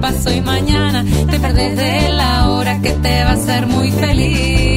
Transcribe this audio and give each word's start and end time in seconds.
paso 0.00 0.32
y 0.32 0.40
mañana 0.40 1.04
te 1.30 1.38
perdés 1.38 1.76
de 1.76 2.08
la 2.12 2.48
hora 2.48 2.80
que 2.80 2.90
te 2.90 3.24
va 3.24 3.30
a 3.30 3.34
hacer 3.34 3.66
muy 3.66 3.90
feliz. 3.90 4.69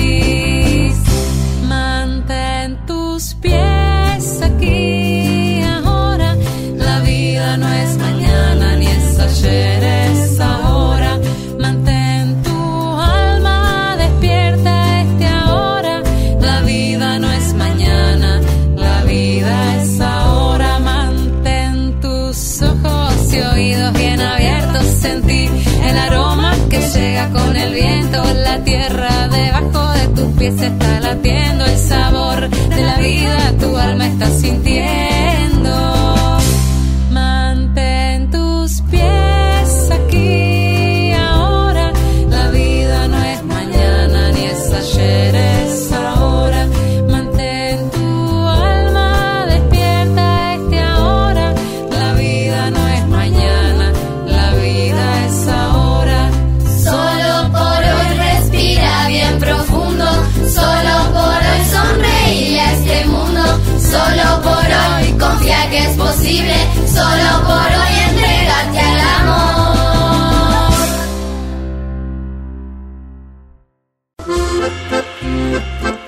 Tu 34.23 34.27
alma 34.27 34.36
está 34.36 34.39
sintiendo. 34.39 34.83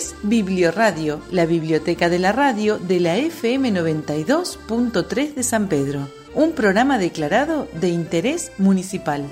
Es 0.00 0.14
Biblioradio, 0.22 1.20
la 1.30 1.44
biblioteca 1.44 2.08
de 2.08 2.18
la 2.18 2.32
radio 2.32 2.78
de 2.78 3.00
la 3.00 3.18
FM 3.18 3.70
92.3 3.70 5.34
de 5.34 5.42
San 5.42 5.68
Pedro, 5.68 6.08
un 6.34 6.52
programa 6.52 6.96
declarado 6.96 7.68
de 7.74 7.90
interés 7.90 8.50
municipal. 8.56 9.26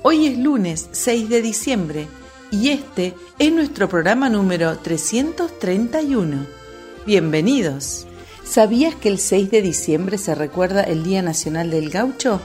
Hoy 0.00 0.26
es 0.26 0.38
lunes 0.38 0.88
6 0.92 1.28
de 1.28 1.42
diciembre 1.42 2.08
y 2.50 2.70
este 2.70 3.14
es 3.38 3.52
nuestro 3.52 3.90
programa 3.90 4.30
número 4.30 4.78
331. 4.78 6.46
Bienvenidos. 7.04 8.06
¿Sabías 8.42 8.94
que 8.94 9.10
el 9.10 9.18
6 9.18 9.50
de 9.50 9.60
diciembre 9.60 10.16
se 10.16 10.34
recuerda 10.34 10.82
el 10.82 11.04
Día 11.04 11.20
Nacional 11.20 11.70
del 11.70 11.90
Gaucho? 11.90 12.40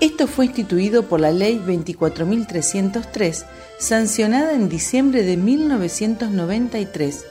Esto 0.00 0.26
fue 0.26 0.46
instituido 0.46 1.04
por 1.04 1.20
la 1.20 1.30
Ley 1.30 1.62
24.303, 1.66 3.44
sancionada 3.78 4.52
en 4.52 4.68
diciembre 4.68 5.22
de 5.22 5.38
1993, 5.38 7.24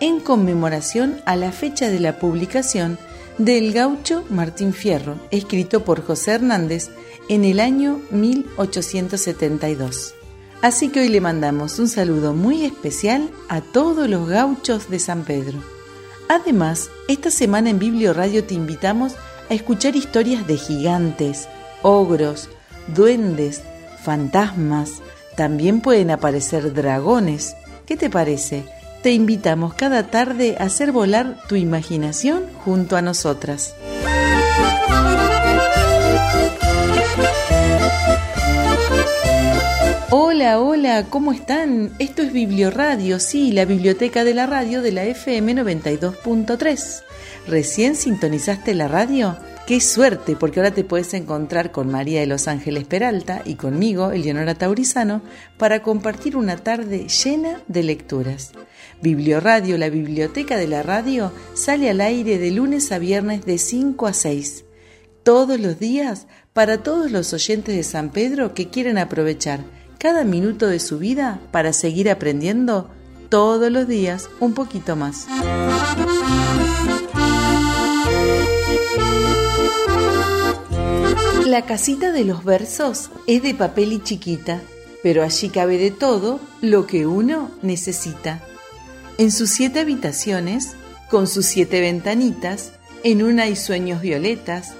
en 0.00 0.18
conmemoración 0.18 1.20
a 1.24 1.36
la 1.36 1.52
fecha 1.52 1.88
de 1.88 2.00
la 2.00 2.18
publicación 2.18 2.98
del 3.38 3.72
gaucho 3.72 4.24
Martín 4.28 4.72
Fierro, 4.72 5.20
escrito 5.30 5.84
por 5.84 6.04
José 6.04 6.32
Hernández 6.32 6.90
en 7.28 7.44
el 7.44 7.60
año 7.60 8.00
1872. 8.10 10.14
Así 10.62 10.88
que 10.88 11.00
hoy 11.00 11.08
le 11.08 11.20
mandamos 11.20 11.78
un 11.78 11.88
saludo 11.88 12.34
muy 12.34 12.64
especial 12.64 13.30
a 13.48 13.60
todos 13.60 14.10
los 14.10 14.28
gauchos 14.28 14.90
de 14.90 14.98
San 14.98 15.24
Pedro. 15.24 15.62
Además, 16.28 16.90
esta 17.08 17.30
semana 17.30 17.70
en 17.70 17.78
Biblio 17.78 18.12
Radio 18.12 18.44
te 18.44 18.54
invitamos 18.54 19.14
a 19.48 19.54
escuchar 19.54 19.96
historias 19.96 20.46
de 20.46 20.56
gigantes, 20.56 21.48
ogros, 21.82 22.48
duendes, 22.88 23.62
fantasmas, 24.02 25.02
también 25.36 25.80
pueden 25.80 26.10
aparecer 26.10 26.72
dragones. 26.72 27.56
¿Qué 27.86 27.96
te 27.96 28.10
parece? 28.10 28.64
Te 29.02 29.12
invitamos 29.12 29.74
cada 29.74 30.08
tarde 30.08 30.56
a 30.58 30.64
hacer 30.64 30.92
volar 30.92 31.36
tu 31.48 31.56
imaginación 31.56 32.44
junto 32.64 32.96
a 32.96 33.02
nosotras. 33.02 33.74
Hola, 40.12 40.60
hola, 40.60 41.06
¿cómo 41.08 41.32
están? 41.32 41.92
Esto 41.98 42.22
es 42.22 42.32
Biblioradio, 42.32 43.20
sí, 43.20 43.52
la 43.52 43.64
biblioteca 43.64 44.24
de 44.24 44.34
la 44.34 44.46
radio 44.46 44.82
de 44.82 44.92
la 44.92 45.04
FM 45.04 45.54
92.3. 45.54 47.02
¿Recién 47.46 47.94
sintonizaste 47.94 48.74
la 48.74 48.88
radio? 48.88 49.36
Qué 49.70 49.80
suerte, 49.80 50.34
porque 50.34 50.58
ahora 50.58 50.74
te 50.74 50.82
puedes 50.82 51.14
encontrar 51.14 51.70
con 51.70 51.92
María 51.92 52.18
de 52.18 52.26
Los 52.26 52.48
Ángeles 52.48 52.82
Peralta 52.86 53.42
y 53.44 53.54
conmigo, 53.54 54.10
Eleonora 54.10 54.56
Taurizano, 54.56 55.22
para 55.58 55.80
compartir 55.80 56.36
una 56.36 56.56
tarde 56.56 57.06
llena 57.06 57.60
de 57.68 57.84
lecturas. 57.84 58.50
Biblioradio, 59.00 59.78
la 59.78 59.88
biblioteca 59.88 60.56
de 60.56 60.66
la 60.66 60.82
radio, 60.82 61.30
sale 61.54 61.88
al 61.88 62.00
aire 62.00 62.38
de 62.38 62.50
lunes 62.50 62.90
a 62.90 62.98
viernes 62.98 63.46
de 63.46 63.58
5 63.58 64.08
a 64.08 64.12
6. 64.12 64.64
Todos 65.22 65.60
los 65.60 65.78
días 65.78 66.26
para 66.52 66.82
todos 66.82 67.12
los 67.12 67.32
oyentes 67.32 67.76
de 67.76 67.84
San 67.84 68.10
Pedro 68.10 68.54
que 68.54 68.70
quieren 68.70 68.98
aprovechar 68.98 69.60
cada 69.98 70.24
minuto 70.24 70.66
de 70.66 70.80
su 70.80 70.98
vida 70.98 71.38
para 71.52 71.72
seguir 71.72 72.10
aprendiendo 72.10 72.90
todos 73.28 73.70
los 73.70 73.86
días 73.86 74.30
un 74.40 74.52
poquito 74.52 74.96
más. 74.96 75.28
La 81.50 81.62
casita 81.62 82.12
de 82.12 82.24
los 82.24 82.44
versos 82.44 83.10
es 83.26 83.42
de 83.42 83.54
papel 83.54 83.92
y 83.92 84.00
chiquita, 84.00 84.62
pero 85.02 85.24
allí 85.24 85.48
cabe 85.48 85.78
de 85.78 85.90
todo 85.90 86.38
lo 86.60 86.86
que 86.86 87.08
uno 87.08 87.50
necesita. 87.60 88.40
En 89.18 89.32
sus 89.32 89.50
siete 89.50 89.80
habitaciones, 89.80 90.76
con 91.10 91.26
sus 91.26 91.46
siete 91.46 91.80
ventanitas, 91.80 92.70
en 93.02 93.24
una 93.24 93.42
hay 93.42 93.56
sueños 93.56 94.00
violetas, 94.00 94.74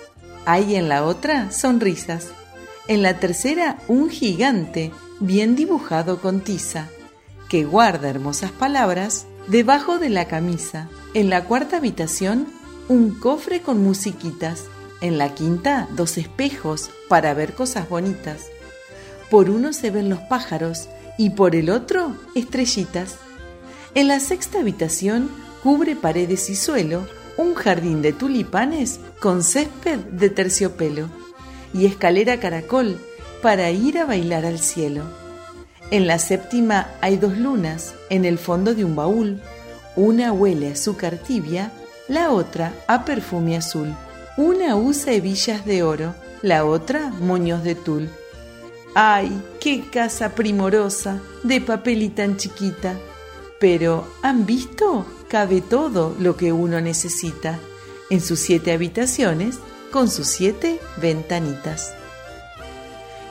hay 0.46 0.76
en 0.76 0.88
la 0.88 1.04
otra 1.04 1.50
sonrisas, 1.50 2.28
en 2.86 3.02
la 3.02 3.18
tercera 3.18 3.78
un 3.88 4.08
gigante 4.08 4.92
bien 5.18 5.56
dibujado 5.56 6.20
con 6.20 6.38
tiza, 6.40 6.86
que 7.48 7.64
guarda 7.64 8.10
hermosas 8.10 8.52
palabras 8.52 9.26
debajo 9.48 9.98
de 9.98 10.10
la 10.10 10.28
camisa. 10.28 10.88
En 11.14 11.30
la 11.30 11.46
cuarta 11.46 11.78
habitación, 11.78 12.46
un 12.86 13.18
cofre 13.18 13.60
con 13.60 13.82
musiquitas. 13.82 14.66
En 15.00 15.16
la 15.16 15.34
quinta, 15.34 15.88
dos 15.92 16.18
espejos 16.18 16.90
para 17.08 17.32
ver 17.32 17.54
cosas 17.54 17.88
bonitas. 17.88 18.46
Por 19.30 19.48
uno 19.48 19.72
se 19.72 19.90
ven 19.90 20.10
los 20.10 20.20
pájaros 20.20 20.88
y 21.16 21.30
por 21.30 21.56
el 21.56 21.70
otro, 21.70 22.16
estrellitas. 22.34 23.16
En 23.94 24.08
la 24.08 24.20
sexta 24.20 24.60
habitación, 24.60 25.30
cubre 25.62 25.96
paredes 25.96 26.50
y 26.50 26.56
suelo 26.56 27.06
un 27.36 27.54
jardín 27.54 28.02
de 28.02 28.12
tulipanes 28.12 29.00
con 29.20 29.42
césped 29.42 29.98
de 29.98 30.28
terciopelo 30.28 31.08
y 31.72 31.86
escalera 31.86 32.38
caracol 32.38 32.98
para 33.42 33.70
ir 33.70 33.98
a 33.98 34.04
bailar 34.04 34.44
al 34.44 34.58
cielo. 34.58 35.04
En 35.90 36.06
la 36.06 36.18
séptima 36.18 36.88
hay 37.00 37.16
dos 37.16 37.38
lunas 37.38 37.94
en 38.10 38.24
el 38.24 38.38
fondo 38.38 38.74
de 38.74 38.84
un 38.84 38.94
baúl. 38.94 39.40
Una 39.96 40.32
huele 40.32 40.68
a 40.68 40.72
azúcar 40.72 41.16
tibia, 41.16 41.72
la 42.08 42.30
otra 42.30 42.74
a 42.86 43.04
perfume 43.04 43.56
azul. 43.56 43.94
Una 44.40 44.74
usa 44.74 45.12
hebillas 45.12 45.66
de 45.66 45.82
oro, 45.82 46.14
la 46.40 46.64
otra 46.64 47.10
moños 47.20 47.62
de 47.62 47.74
tul. 47.74 48.08
¡Ay, 48.94 49.38
qué 49.60 49.84
casa 49.92 50.34
primorosa, 50.34 51.20
de 51.42 51.60
papel 51.60 52.00
y 52.00 52.08
tan 52.08 52.38
chiquita! 52.38 52.96
Pero, 53.58 54.08
¿han 54.22 54.46
visto? 54.46 55.04
Cabe 55.28 55.60
todo 55.60 56.16
lo 56.18 56.38
que 56.38 56.52
uno 56.52 56.80
necesita 56.80 57.58
en 58.08 58.22
sus 58.22 58.38
siete 58.40 58.72
habitaciones 58.72 59.58
con 59.90 60.08
sus 60.08 60.28
siete 60.28 60.80
ventanitas. 60.96 61.92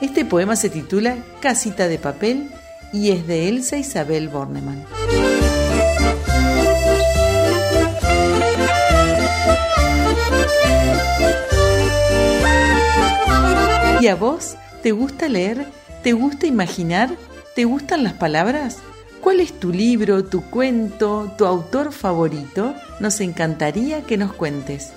Este 0.00 0.24
poema 0.24 0.54
se 0.54 0.70
titula 0.70 1.16
Casita 1.40 1.88
de 1.88 1.98
papel 1.98 2.52
y 2.92 3.10
es 3.10 3.26
de 3.26 3.48
Elsa 3.48 3.78
Isabel 3.78 4.28
Bornemann. 4.28 4.86
¿Y 14.00 14.08
a 14.08 14.16
vos? 14.16 14.56
¿Te 14.82 14.90
gusta 14.92 15.28
leer? 15.28 15.66
¿Te 16.02 16.14
gusta 16.14 16.46
imaginar? 16.46 17.10
¿Te 17.54 17.66
gustan 17.66 18.02
las 18.02 18.14
palabras? 18.14 18.78
¿Cuál 19.20 19.40
es 19.40 19.52
tu 19.52 19.72
libro, 19.72 20.24
tu 20.24 20.40
cuento, 20.48 21.30
tu 21.36 21.44
autor 21.44 21.92
favorito? 21.92 22.74
Nos 22.98 23.20
encantaría 23.20 24.06
que 24.06 24.16
nos 24.16 24.32
cuentes. 24.32 24.94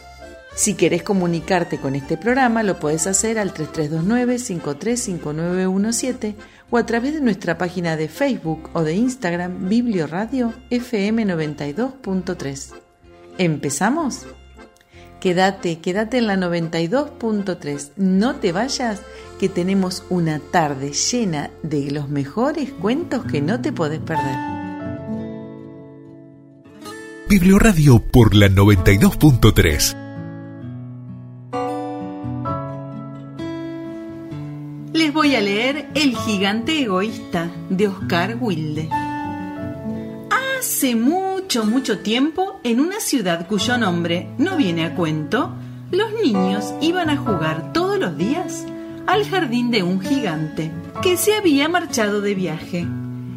Si 0.55 0.75
querés 0.75 1.03
comunicarte 1.03 1.79
con 1.79 1.95
este 1.95 2.15
programa, 2.15 2.63
lo 2.63 2.79
puedes 2.79 3.05
hacer 3.05 3.37
al 3.39 3.53
3329-535917 3.53 6.35
o 6.69 6.77
a 6.77 6.85
través 6.85 7.15
de 7.15 7.19
nuestra 7.19 7.57
página 7.57 7.97
de 7.97 8.07
Facebook 8.07 8.69
o 8.71 8.83
de 8.83 8.93
Instagram 8.93 9.67
Biblioradio 9.67 10.53
FM 10.69 11.25
92.3. 11.25 12.71
¿Empezamos? 13.37 14.25
Quédate, 15.23 15.79
quédate 15.79 16.17
en 16.17 16.27
la 16.27 16.35
92.3. 16.35 17.91
No 17.95 18.35
te 18.35 18.51
vayas, 18.51 19.01
que 19.39 19.47
tenemos 19.47 20.03
una 20.09 20.39
tarde 20.39 20.91
llena 20.91 21.49
de 21.61 21.91
los 21.91 22.09
mejores 22.09 22.73
cuentos 22.73 23.23
que 23.23 23.41
no 23.41 23.61
te 23.61 23.71
podés 23.71 24.01
perder. 24.01 24.35
Biblioradio 27.29 27.99
por 27.99 28.35
la 28.35 28.49
92.3. 28.49 29.95
Les 34.91 35.13
voy 35.13 35.35
a 35.37 35.41
leer 35.41 35.87
El 35.95 36.17
gigante 36.17 36.81
egoísta 36.81 37.49
de 37.69 37.87
Oscar 37.87 38.37
Wilde. 38.41 38.89
Hace 40.59 40.97
mucho, 40.97 41.32
mucho 41.61 41.99
tiempo, 41.99 42.59
en 42.63 42.79
una 42.79 42.99
ciudad 42.99 43.47
cuyo 43.47 43.77
nombre 43.77 44.27
no 44.39 44.57
viene 44.57 44.85
a 44.85 44.95
cuento, 44.95 45.53
los 45.91 46.11
niños 46.23 46.73
iban 46.81 47.11
a 47.11 47.17
jugar 47.17 47.71
todos 47.73 47.99
los 47.99 48.17
días 48.17 48.65
al 49.05 49.23
jardín 49.29 49.69
de 49.69 49.83
un 49.83 50.01
gigante 50.01 50.71
que 51.03 51.15
se 51.15 51.35
había 51.35 51.69
marchado 51.69 52.21
de 52.21 52.33
viaje. 52.33 52.87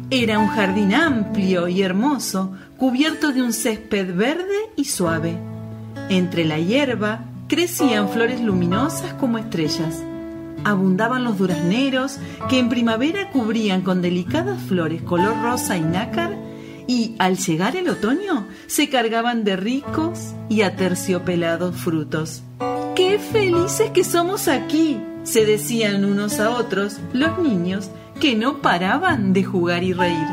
Era 0.09 0.39
un 0.39 0.47
jardín 0.47 0.95
amplio 0.95 1.67
y 1.67 1.83
hermoso, 1.83 2.53
cubierto 2.77 3.31
de 3.33 3.43
un 3.43 3.53
césped 3.53 4.15
verde 4.15 4.71
y 4.75 4.85
suave. 4.85 5.37
Entre 6.09 6.43
la 6.43 6.57
hierba 6.57 7.19
crecían 7.47 8.09
flores 8.09 8.41
luminosas 8.41 9.13
como 9.13 9.37
estrellas. 9.37 10.01
Abundaban 10.63 11.23
los 11.23 11.37
durazneros 11.37 12.17
que 12.49 12.57
en 12.57 12.69
primavera 12.69 13.29
cubrían 13.29 13.83
con 13.83 14.01
delicadas 14.01 14.59
flores 14.63 15.03
color 15.03 15.39
rosa 15.43 15.77
y 15.77 15.81
nácar 15.81 16.46
y 16.87 17.15
al 17.19 17.37
llegar 17.37 17.75
el 17.75 17.89
otoño 17.89 18.47
se 18.67 18.89
cargaban 18.89 19.43
de 19.43 19.57
ricos 19.57 20.33
y 20.49 20.61
aterciopelados 20.61 21.75
frutos. 21.75 22.41
¡Qué 22.95 23.19
felices 23.19 23.91
que 23.91 24.03
somos 24.03 24.47
aquí! 24.47 24.99
se 25.27 25.45
decían 25.45 26.05
unos 26.05 26.39
a 26.39 26.51
otros 26.51 26.99
los 27.11 27.37
niños 27.39 27.89
que 28.19 28.35
no 28.35 28.61
paraban 28.61 29.33
de 29.33 29.43
jugar 29.43 29.83
y 29.83 29.91
reír. 29.91 30.27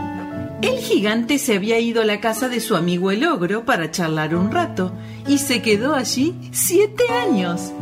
El 0.62 0.78
gigante 0.78 1.38
se 1.38 1.56
había 1.56 1.80
ido 1.80 2.00
a 2.00 2.04
la 2.04 2.20
casa 2.20 2.48
de 2.48 2.60
su 2.60 2.76
amigo 2.76 3.10
el 3.10 3.26
ogro 3.26 3.64
para 3.64 3.90
charlar 3.90 4.34
un 4.34 4.50
rato 4.52 4.92
y 5.26 5.38
se 5.38 5.60
quedó 5.60 5.94
allí 5.94 6.34
siete 6.52 7.04
años. 7.10 7.72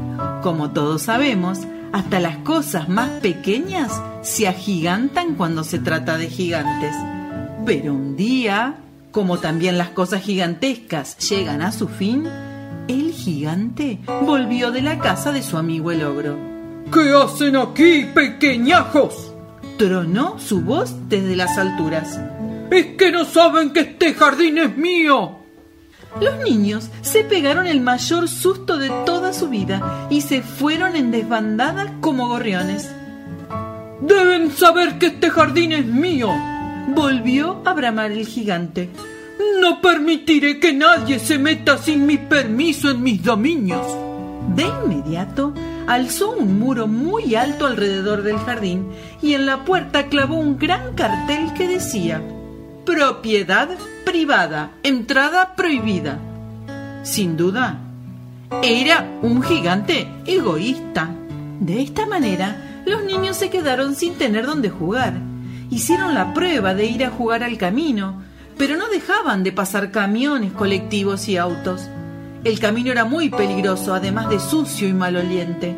Como 0.42 0.70
todos 0.70 1.02
sabemos, 1.02 1.60
hasta 1.92 2.18
las 2.18 2.38
cosas 2.38 2.88
más 2.88 3.10
pequeñas 3.20 3.92
se 4.22 4.48
agigantan 4.48 5.34
cuando 5.34 5.64
se 5.64 5.78
trata 5.78 6.16
de 6.16 6.28
gigantes. 6.28 6.96
Pero 7.64 7.92
un 7.94 8.16
día, 8.16 8.76
como 9.12 9.38
también 9.38 9.78
las 9.78 9.90
cosas 9.90 10.22
gigantescas 10.22 11.16
llegan 11.28 11.62
a 11.62 11.70
su 11.70 11.86
fin, 11.86 12.26
el 12.88 13.12
gigante 13.12 14.00
volvió 14.22 14.72
de 14.72 14.82
la 14.82 14.98
casa 14.98 15.32
de 15.32 15.42
su 15.42 15.56
amigo 15.56 15.90
el 15.92 16.02
ogro. 16.02 16.36
¿Qué 16.92 17.12
hacen 17.12 17.56
aquí, 17.56 18.06
pequeñajos? 18.12 19.32
Tronó 19.78 20.38
su 20.38 20.60
voz 20.60 20.94
desde 21.08 21.36
las 21.36 21.56
alturas. 21.56 22.20
Es 22.70 22.96
que 22.96 23.12
no 23.12 23.24
saben 23.24 23.72
que 23.72 23.80
este 23.80 24.14
jardín 24.14 24.58
es 24.58 24.76
mío. 24.76 25.38
Los 26.20 26.38
niños 26.38 26.90
se 27.00 27.24
pegaron 27.24 27.66
el 27.66 27.80
mayor 27.80 28.28
susto 28.28 28.76
de 28.76 28.90
toda 29.06 29.32
su 29.32 29.48
vida 29.48 30.08
y 30.10 30.20
se 30.20 30.42
fueron 30.42 30.96
en 30.96 31.10
desbandada 31.10 31.94
como 32.00 32.28
gorriones. 32.28 32.90
Deben 34.00 34.50
saber 34.50 34.98
que 34.98 35.06
este 35.06 35.30
jardín 35.30 35.72
es 35.72 35.86
mío, 35.86 36.28
Volvió 36.88 37.62
a 37.64 37.74
bramar 37.74 38.10
el 38.10 38.26
gigante. 38.26 38.90
No 39.60 39.80
permitiré 39.80 40.58
que 40.58 40.72
nadie 40.72 41.18
se 41.18 41.38
meta 41.38 41.78
sin 41.78 42.06
mi 42.06 42.18
permiso 42.18 42.90
en 42.90 43.02
mis 43.02 43.22
dominios. 43.22 43.86
De 44.56 44.64
inmediato 44.64 45.54
alzó 45.86 46.32
un 46.32 46.58
muro 46.58 46.88
muy 46.88 47.34
alto 47.36 47.66
alrededor 47.66 48.22
del 48.22 48.38
jardín 48.38 48.88
y 49.22 49.34
en 49.34 49.46
la 49.46 49.64
puerta 49.64 50.08
clavó 50.08 50.36
un 50.36 50.58
gran 50.58 50.94
cartel 50.94 51.52
que 51.54 51.68
decía 51.68 52.20
Propiedad 52.84 53.68
privada, 54.04 54.72
entrada 54.82 55.54
prohibida. 55.54 56.18
Sin 57.04 57.36
duda, 57.36 57.78
era 58.62 59.08
un 59.22 59.42
gigante 59.42 60.08
egoísta. 60.26 61.10
De 61.60 61.80
esta 61.80 62.06
manera, 62.06 62.82
los 62.84 63.04
niños 63.04 63.36
se 63.36 63.50
quedaron 63.50 63.94
sin 63.94 64.14
tener 64.14 64.46
dónde 64.46 64.68
jugar 64.68 65.31
hicieron 65.72 66.12
la 66.12 66.34
prueba 66.34 66.74
de 66.74 66.84
ir 66.84 67.02
a 67.02 67.10
jugar 67.10 67.42
al 67.42 67.56
camino, 67.56 68.22
pero 68.58 68.76
no 68.76 68.88
dejaban 68.88 69.42
de 69.42 69.52
pasar 69.52 69.90
camiones, 69.90 70.52
colectivos 70.52 71.28
y 71.28 71.38
autos. 71.38 71.88
El 72.44 72.60
camino 72.60 72.92
era 72.92 73.06
muy 73.06 73.30
peligroso, 73.30 73.94
además 73.94 74.28
de 74.28 74.38
sucio 74.38 74.86
y 74.86 74.92
maloliente. 74.92 75.74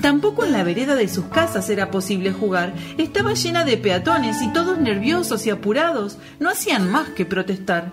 Tampoco 0.00 0.44
en 0.44 0.52
la 0.52 0.62
vereda 0.62 0.94
de 0.94 1.08
sus 1.08 1.24
casas 1.24 1.68
era 1.70 1.90
posible 1.90 2.32
jugar. 2.32 2.72
Estaba 2.98 3.34
llena 3.34 3.64
de 3.64 3.76
peatones 3.76 4.40
y 4.42 4.52
todos 4.52 4.78
nerviosos 4.78 5.44
y 5.44 5.50
apurados. 5.50 6.16
No 6.38 6.48
hacían 6.48 6.88
más 6.88 7.08
que 7.08 7.26
protestar. 7.26 7.90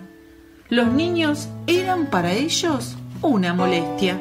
Los 0.69 0.93
niños 0.93 1.49
eran 1.65 2.11
para 2.11 2.31
ellos 2.33 2.95
una 3.23 3.55
molestia. 3.55 4.19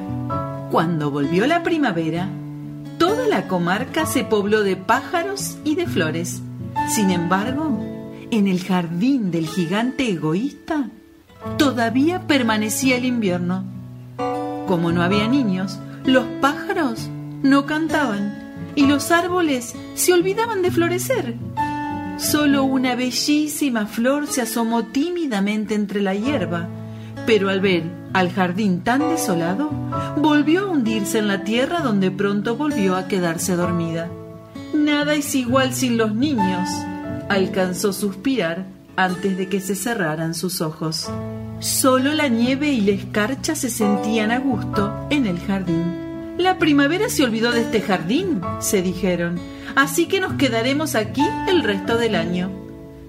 Cuando 0.71 1.11
volvió 1.11 1.47
la 1.47 1.63
primavera, 1.63 2.31
toda 2.99 3.29
la 3.29 3.49
comarca 3.49 4.07
se 4.07 4.25
pobló 4.25 4.63
de 4.63 4.77
pájaros 4.77 5.59
y 5.63 5.75
de 5.75 5.87
flores. 5.87 6.41
Sin 6.89 7.11
embargo, 7.11 7.79
en 8.31 8.47
el 8.47 8.63
jardín 8.63 9.31
del 9.31 9.47
gigante 9.47 10.09
egoísta 10.11 10.89
todavía 11.59 12.27
permanecía 12.27 12.97
el 12.97 13.05
invierno. 13.05 13.65
Como 14.67 14.93
no 14.93 15.03
había 15.03 15.29
niños, 15.29 15.79
los 16.05 16.25
pájaros 16.41 17.09
no 17.43 17.67
cantaban 17.67 18.55
y 18.75 18.87
los 18.87 19.11
árboles 19.11 19.75
se 19.95 20.13
olvidaban 20.13 20.63
de 20.63 20.71
florecer. 20.71 21.35
Solo 22.19 22.65
una 22.65 22.95
bellísima 22.95 23.87
flor 23.87 24.27
se 24.27 24.43
asomó 24.43 24.85
tímidamente 24.85 25.75
entre 25.75 26.01
la 26.01 26.15
hierba, 26.15 26.69
pero 27.27 27.51
al 27.51 27.61
ver 27.61 27.83
al 28.13 28.33
jardín 28.33 28.83
tan 28.83 29.01
desolado, 29.11 29.71
volvió 30.17 30.63
a 30.63 30.67
hundirse 30.71 31.19
en 31.19 31.29
la 31.29 31.45
tierra 31.45 31.81
donde 31.81 32.11
pronto 32.11 32.57
volvió 32.57 32.97
a 32.97 33.09
quedarse 33.09 33.57
dormida. 33.57 34.09
Nada 34.77 35.15
es 35.15 35.35
igual 35.35 35.75
sin 35.75 35.97
los 35.97 36.15
niños, 36.15 36.69
alcanzó 37.29 37.93
suspirar 37.93 38.67
antes 38.97 39.37
de 39.37 39.49
que 39.49 39.61
se 39.61 39.75
cerraran 39.75 40.35
sus 40.35 40.61
ojos. 40.61 41.09
Solo 41.61 42.13
la 42.13 42.29
nieve 42.29 42.69
y 42.69 42.83
la 42.83 42.93
escarcha 42.93 43.55
se 43.55 43.71
sentían 43.71 44.31
a 44.31 44.39
gusto 44.39 45.07
en 45.11 45.27
el 45.27 45.39
jardín. 45.41 46.37
La 46.39 46.59
primavera 46.59 47.09
se 47.09 47.25
olvidó 47.25 47.53
de 47.53 47.63
este 47.63 47.81
jardín, 47.81 48.41
se 48.61 48.83
dijeron, 48.83 49.41
así 49.75 50.07
que 50.07 50.21
nos 50.21 50.35
quedaremos 50.35 50.95
aquí 50.95 51.25
el 51.49 51.63
resto 51.63 51.97
del 51.97 52.15
año. 52.15 52.51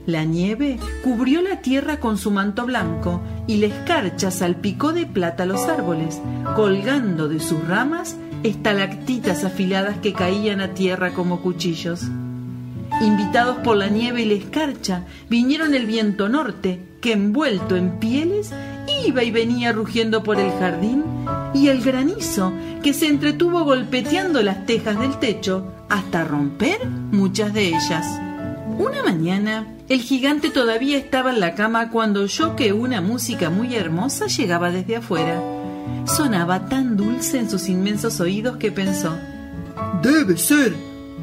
La 0.06 0.24
nieve 0.24 0.80
cubrió 1.04 1.42
la 1.42 1.62
tierra 1.62 2.00
con 2.00 2.18
su 2.18 2.32
manto 2.32 2.66
blanco 2.66 3.22
y 3.46 3.58
la 3.58 3.68
escarcha 3.68 4.32
salpicó 4.32 4.94
de 4.94 5.06
plata 5.06 5.46
los 5.46 5.68
árboles, 5.68 6.22
colgando 6.56 7.28
de 7.28 7.42
sus 7.42 7.68
ramas 7.68 8.16
estalactitas 8.48 9.44
afiladas 9.44 9.98
que 9.98 10.14
caían 10.14 10.62
a 10.62 10.74
tierra 10.74 11.14
como 11.14 11.42
cuchillos. 11.42 12.04
Invitados 13.02 13.58
por 13.58 13.78
la 13.78 13.88
nieve 13.88 14.22
y 14.22 14.26
la 14.26 14.34
escarcha, 14.34 15.06
vinieron 15.30 15.76
el 15.76 15.86
viento 15.86 16.30
norte, 16.30 16.80
que 17.02 17.14
envuelto 17.14 17.76
en 17.76 18.00
pieles 18.00 18.52
iba 19.06 19.24
y 19.24 19.32
venía 19.32 19.72
rugiendo 19.72 20.24
por 20.24 20.40
el 20.40 20.52
jardín, 20.60 21.04
y 21.54 21.68
el 21.68 21.84
granizo, 21.84 22.54
que 22.82 22.94
se 22.94 23.08
entretuvo 23.08 23.64
golpeteando 23.64 24.42
las 24.42 24.66
tejas 24.66 25.00
del 25.00 25.18
techo 25.20 25.72
hasta 25.90 26.24
romper 26.24 26.88
muchas 26.88 27.54
de 27.54 27.68
ellas. 27.68 28.06
Una 28.78 29.04
mañana, 29.04 29.68
el 29.90 30.02
gigante 30.02 30.50
todavía 30.50 30.98
estaba 30.98 31.32
en 31.32 31.40
la 31.40 31.56
cama 31.56 31.90
cuando 31.90 32.22
oyó 32.22 32.56
que 32.56 32.74
una 32.74 33.02
música 33.02 33.50
muy 33.50 33.76
hermosa 33.76 34.28
llegaba 34.28 34.72
desde 34.72 34.98
afuera 34.98 35.57
sonaba 36.06 36.68
tan 36.68 36.98
dulce 36.98 37.40
en 37.40 37.50
sus 37.50 37.70
inmensos 37.70 38.20
oídos 38.20 38.58
que 38.58 38.72
pensó, 38.72 39.16
Debe 40.02 40.38
ser 40.38 40.74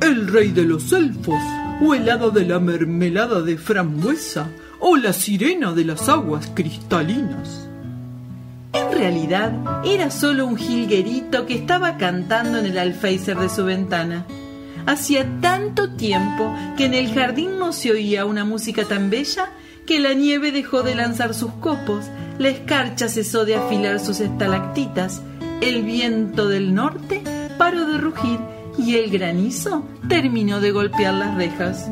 el 0.00 0.28
rey 0.28 0.50
de 0.50 0.64
los 0.64 0.92
elfos. 0.92 1.40
o 1.85 1.92
helado 1.94 2.30
de 2.30 2.44
la 2.44 2.61
mermelada 2.61 3.42
de 3.42 3.59
frambuesa, 3.59 4.49
o 4.78 4.97
la 4.97 5.12
sirena 5.12 5.73
de 5.73 5.85
las 5.85 6.09
aguas 6.09 6.50
cristalinas. 6.54 7.68
En 8.73 8.92
realidad 8.92 9.52
era 9.85 10.11
solo 10.11 10.47
un 10.47 10.56
jilguerito 10.56 11.47
que 11.47 11.54
estaba 11.54 11.97
cantando 11.97 12.59
en 12.59 12.66
el 12.66 12.78
alféizar 12.78 13.38
de 13.40 13.49
su 13.49 13.64
ventana. 13.64 14.25
Hacía 14.87 15.26
tanto 15.40 15.94
tiempo 15.94 16.54
que 16.76 16.85
en 16.87 16.94
el 16.94 17.12
jardín 17.12 17.59
no 17.59 17.73
se 17.73 17.90
oía 17.92 18.25
una 18.25 18.44
música 18.44 18.85
tan 18.85 19.11
bella 19.11 19.50
que 19.86 20.00
la 20.00 20.14
nieve 20.14 20.52
dejó 20.52 20.82
de 20.82 20.94
lanzar 20.94 21.34
sus 21.34 21.52
copos, 21.54 22.06
la 22.38 22.48
escarcha 22.48 23.08
cesó 23.08 23.44
de 23.44 23.56
afilar 23.56 24.00
sus 24.00 24.20
estalactitas, 24.20 25.22
el 25.60 25.82
viento 25.82 26.48
del 26.48 26.74
norte 26.74 27.22
paró 27.58 27.86
de 27.86 27.98
rugir 27.98 28.38
y 28.78 28.96
el 28.96 29.10
granizo 29.10 29.86
terminó 30.08 30.60
de 30.60 30.72
golpear 30.72 31.14
las 31.14 31.36
rejas. 31.36 31.88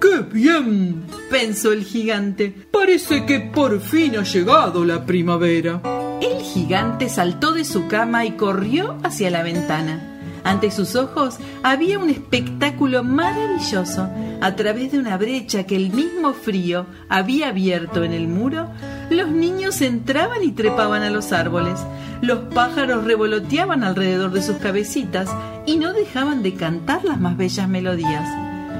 ¡Qué 0.00 0.20
bien! 0.32 1.04
pensó 1.30 1.72
el 1.72 1.84
gigante. 1.84 2.54
Parece 2.70 3.24
que 3.24 3.40
por 3.40 3.80
fin 3.80 4.16
ha 4.16 4.24
llegado 4.24 4.84
la 4.84 5.06
primavera. 5.06 5.80
El 6.20 6.42
gigante 6.42 7.08
saltó 7.08 7.52
de 7.52 7.64
su 7.64 7.86
cama 7.88 8.24
y 8.24 8.32
corrió 8.32 8.98
hacia 9.02 9.30
la 9.30 9.42
ventana. 9.42 10.11
Ante 10.44 10.70
sus 10.70 10.96
ojos 10.96 11.38
había 11.62 11.98
un 11.98 12.10
espectáculo 12.10 13.04
maravilloso. 13.04 14.08
A 14.40 14.56
través 14.56 14.92
de 14.92 14.98
una 14.98 15.16
brecha 15.16 15.64
que 15.64 15.76
el 15.76 15.92
mismo 15.92 16.32
frío 16.32 16.86
había 17.08 17.48
abierto 17.48 18.02
en 18.02 18.12
el 18.12 18.26
muro, 18.26 18.68
los 19.10 19.28
niños 19.30 19.80
entraban 19.80 20.42
y 20.42 20.52
trepaban 20.52 21.02
a 21.02 21.10
los 21.10 21.32
árboles. 21.32 21.78
Los 22.22 22.40
pájaros 22.52 23.04
revoloteaban 23.04 23.84
alrededor 23.84 24.32
de 24.32 24.42
sus 24.42 24.56
cabecitas 24.56 25.28
y 25.66 25.76
no 25.76 25.92
dejaban 25.92 26.42
de 26.42 26.54
cantar 26.54 27.04
las 27.04 27.20
más 27.20 27.36
bellas 27.36 27.68
melodías. 27.68 28.28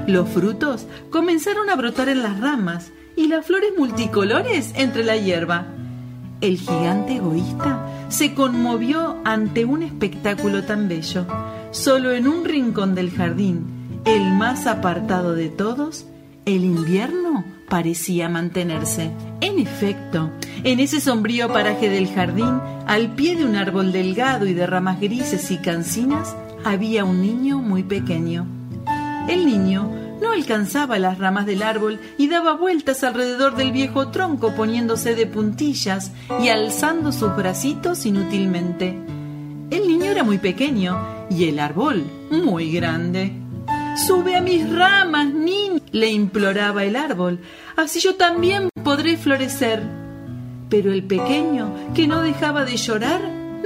Los 0.07 0.29
frutos 0.29 0.85
comenzaron 1.09 1.69
a 1.69 1.75
brotar 1.75 2.09
en 2.09 2.23
las 2.23 2.39
ramas 2.39 2.91
y 3.15 3.27
las 3.27 3.45
flores 3.45 3.71
multicolores 3.77 4.73
entre 4.75 5.03
la 5.03 5.15
hierba. 5.15 5.67
El 6.43 6.57
gigante 6.57 7.15
egoísta 7.15 7.87
se 8.09 8.33
conmovió 8.33 9.15
ante 9.23 9.63
un 9.63 9.81
espectáculo 9.81 10.65
tan 10.65 10.89
bello. 10.89 11.25
Solo 11.71 12.11
en 12.11 12.27
un 12.27 12.43
rincón 12.43 12.95
del 12.95 13.11
jardín, 13.11 14.01
el 14.03 14.29
más 14.33 14.67
apartado 14.67 15.35
de 15.35 15.47
todos, 15.47 16.05
el 16.45 16.65
invierno 16.65 17.45
parecía 17.69 18.27
mantenerse. 18.27 19.09
En 19.39 19.57
efecto, 19.57 20.31
en 20.65 20.81
ese 20.81 20.99
sombrío 20.99 21.47
paraje 21.47 21.87
del 21.87 22.09
jardín, 22.09 22.59
al 22.87 23.15
pie 23.15 23.37
de 23.37 23.45
un 23.45 23.55
árbol 23.55 23.93
delgado 23.93 24.45
y 24.45 24.53
de 24.53 24.67
ramas 24.67 24.99
grises 24.99 25.49
y 25.49 25.59
cancinas, 25.59 26.35
había 26.65 27.05
un 27.05 27.21
niño 27.21 27.59
muy 27.59 27.83
pequeño. 27.83 28.45
El 29.29 29.45
niño 29.45 30.02
no 30.23 30.31
alcanzaba 30.31 30.97
las 30.99 31.19
ramas 31.19 31.45
del 31.45 31.61
árbol 31.61 31.99
y 32.17 32.29
daba 32.29 32.53
vueltas 32.53 33.03
alrededor 33.03 33.57
del 33.57 33.73
viejo 33.73 34.07
tronco 34.07 34.55
poniéndose 34.55 35.15
de 35.15 35.27
puntillas 35.27 36.11
y 36.41 36.47
alzando 36.47 37.11
sus 37.11 37.35
bracitos 37.35 38.05
inútilmente. 38.05 38.97
El 39.69 39.85
niño 39.85 40.05
era 40.05 40.23
muy 40.23 40.37
pequeño 40.37 41.27
y 41.29 41.49
el 41.49 41.59
árbol 41.59 42.05
muy 42.31 42.71
grande. 42.71 43.33
Sube 44.07 44.37
a 44.37 44.41
mis 44.41 44.67
ramas, 44.73 45.33
niño, 45.33 45.81
le 45.91 46.09
imploraba 46.09 46.85
el 46.85 46.95
árbol, 46.95 47.39
así 47.75 47.99
yo 47.99 48.15
también 48.15 48.69
podré 48.81 49.17
florecer. 49.17 49.83
Pero 50.69 50.93
el 50.93 51.03
pequeño, 51.03 51.93
que 51.93 52.07
no 52.07 52.21
dejaba 52.21 52.63
de 52.63 52.77
llorar, 52.77 53.21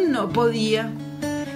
no 0.10 0.30
podía. 0.30 0.92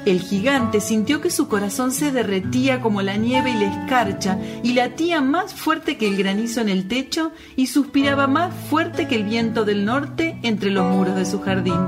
El 0.04 0.20
gigante 0.20 0.82
sintió 0.82 1.22
que 1.22 1.30
su 1.30 1.48
corazón 1.48 1.92
se 1.92 2.12
derretía 2.12 2.82
como 2.82 3.04
la 3.04 3.18
nieve 3.18 3.52
y 3.52 3.54
la 3.54 3.66
escarcha, 3.66 4.40
y 4.64 4.74
latía 4.74 5.22
más 5.22 5.54
fuerte 5.54 5.98
que 5.98 6.08
el 6.08 6.18
granizo 6.18 6.60
en 6.62 6.70
el 6.70 6.88
techo, 6.88 7.32
y 7.56 7.68
suspiraba 7.68 8.26
más 8.26 8.52
fuerte 8.70 9.08
que 9.08 9.16
el 9.16 9.26
viento 9.26 9.64
del 9.64 9.86
norte 9.86 10.40
entre 10.42 10.72
los 10.72 10.86
muros 10.86 11.16
de 11.16 11.26
su 11.26 11.40
jardín. 11.42 11.80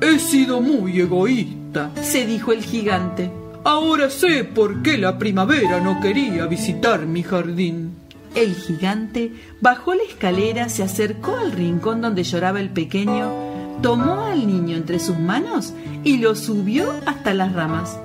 He 0.00 0.20
sido 0.20 0.60
muy 0.60 1.00
egoísta, 1.00 1.90
se 2.00 2.24
dijo 2.24 2.52
el 2.52 2.62
gigante. 2.62 3.30
Ahora 3.64 4.10
sé 4.10 4.44
por 4.44 4.82
qué 4.82 4.96
la 4.96 5.18
primavera 5.18 5.80
no 5.80 6.00
quería 6.00 6.46
visitar 6.46 7.04
mi 7.04 7.22
jardín. 7.24 7.96
El 8.34 8.54
gigante 8.54 9.32
bajó 9.60 9.94
la 9.94 10.04
escalera, 10.04 10.68
se 10.68 10.84
acercó 10.84 11.36
al 11.36 11.50
rincón 11.50 12.00
donde 12.00 12.22
lloraba 12.22 12.60
el 12.60 12.70
pequeño, 12.70 13.49
tomó 13.82 14.24
al 14.24 14.46
niño 14.46 14.76
entre 14.76 14.98
sus 14.98 15.18
manos 15.18 15.72
y 16.04 16.18
lo 16.18 16.34
subió 16.34 16.92
hasta 17.06 17.34
las 17.34 17.52
ramas. 17.52 17.98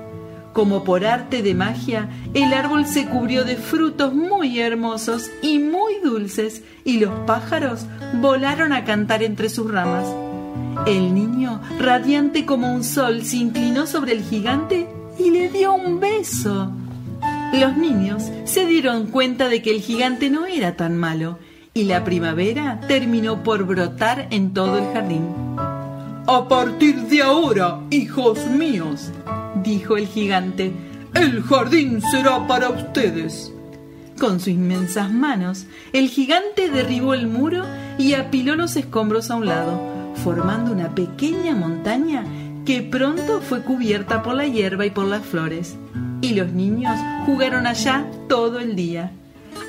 Como 0.52 0.84
por 0.84 1.04
arte 1.04 1.42
de 1.42 1.54
magia, 1.54 2.08
el 2.32 2.54
árbol 2.54 2.86
se 2.86 3.06
cubrió 3.06 3.44
de 3.44 3.56
frutos 3.56 4.14
muy 4.14 4.58
hermosos 4.58 5.30
y 5.42 5.58
muy 5.58 6.00
dulces, 6.02 6.62
y 6.82 6.98
los 6.98 7.10
pájaros 7.26 7.84
volaron 8.22 8.72
a 8.72 8.84
cantar 8.84 9.22
entre 9.22 9.50
sus 9.50 9.70
ramas. 9.70 10.08
El 10.86 11.14
niño, 11.14 11.60
radiante 11.78 12.46
como 12.46 12.72
un 12.72 12.84
sol, 12.84 13.22
se 13.22 13.36
inclinó 13.36 13.86
sobre 13.86 14.12
el 14.12 14.22
gigante 14.22 14.88
y 15.18 15.30
le 15.30 15.50
dio 15.50 15.74
un 15.74 16.00
beso. 16.00 16.72
Los 17.52 17.76
niños 17.76 18.22
se 18.44 18.64
dieron 18.64 19.08
cuenta 19.08 19.48
de 19.48 19.60
que 19.60 19.72
el 19.72 19.82
gigante 19.82 20.30
no 20.30 20.46
era 20.46 20.74
tan 20.74 20.96
malo 20.96 21.38
y 21.76 21.84
la 21.84 22.04
primavera 22.04 22.80
terminó 22.88 23.42
por 23.42 23.64
brotar 23.64 24.28
en 24.30 24.54
todo 24.54 24.78
el 24.78 24.94
jardín. 24.94 25.28
A 26.26 26.46
partir 26.48 27.02
de 27.02 27.20
ahora, 27.20 27.80
hijos 27.90 28.46
míos, 28.46 29.10
dijo 29.62 29.98
el 29.98 30.06
gigante, 30.06 30.72
el 31.12 31.42
jardín 31.42 32.00
será 32.00 32.46
para 32.46 32.70
ustedes. 32.70 33.52
Con 34.18 34.40
sus 34.40 34.48
inmensas 34.48 35.12
manos, 35.12 35.66
el 35.92 36.08
gigante 36.08 36.70
derribó 36.70 37.12
el 37.12 37.26
muro 37.26 37.66
y 37.98 38.14
apiló 38.14 38.56
los 38.56 38.74
escombros 38.76 39.30
a 39.30 39.36
un 39.36 39.44
lado, 39.44 39.78
formando 40.24 40.72
una 40.72 40.94
pequeña 40.94 41.54
montaña 41.54 42.24
que 42.64 42.80
pronto 42.80 43.42
fue 43.42 43.60
cubierta 43.60 44.22
por 44.22 44.34
la 44.34 44.46
hierba 44.46 44.86
y 44.86 44.90
por 44.90 45.04
las 45.04 45.26
flores, 45.26 45.76
y 46.22 46.32
los 46.36 46.50
niños 46.52 46.98
jugaron 47.26 47.66
allá 47.66 48.06
todo 48.30 48.60
el 48.60 48.76
día. 48.76 49.12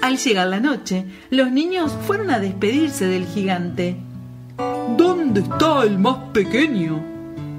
Al 0.02 0.18
llegar 0.18 0.48
la 0.48 0.60
noche, 0.60 1.06
los 1.30 1.52
niños 1.52 1.92
fueron 2.06 2.32
a 2.32 2.40
despedirse 2.40 3.06
del 3.06 3.26
gigante. 3.26 3.98
¿Dónde 4.98 5.42
está 5.42 5.84
el 5.84 6.00
más 6.00 6.30
pequeño? 6.34 7.04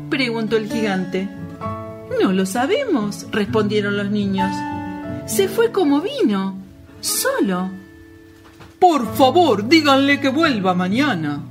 preguntó 0.09 0.57
el 0.57 0.71
gigante. 0.71 1.29
No 2.21 2.33
lo 2.33 2.47
sabemos, 2.47 3.27
respondieron 3.31 3.97
los 3.97 4.11
niños. 4.11 4.51
Se 5.27 5.49
fue 5.49 5.71
como 5.71 6.01
vino, 6.01 6.57
solo. 7.01 7.71
Por 8.79 9.15
favor, 9.15 9.69
díganle 9.69 10.21
que 10.21 10.29
vuelva 10.29 10.75
mañana, 10.75 11.43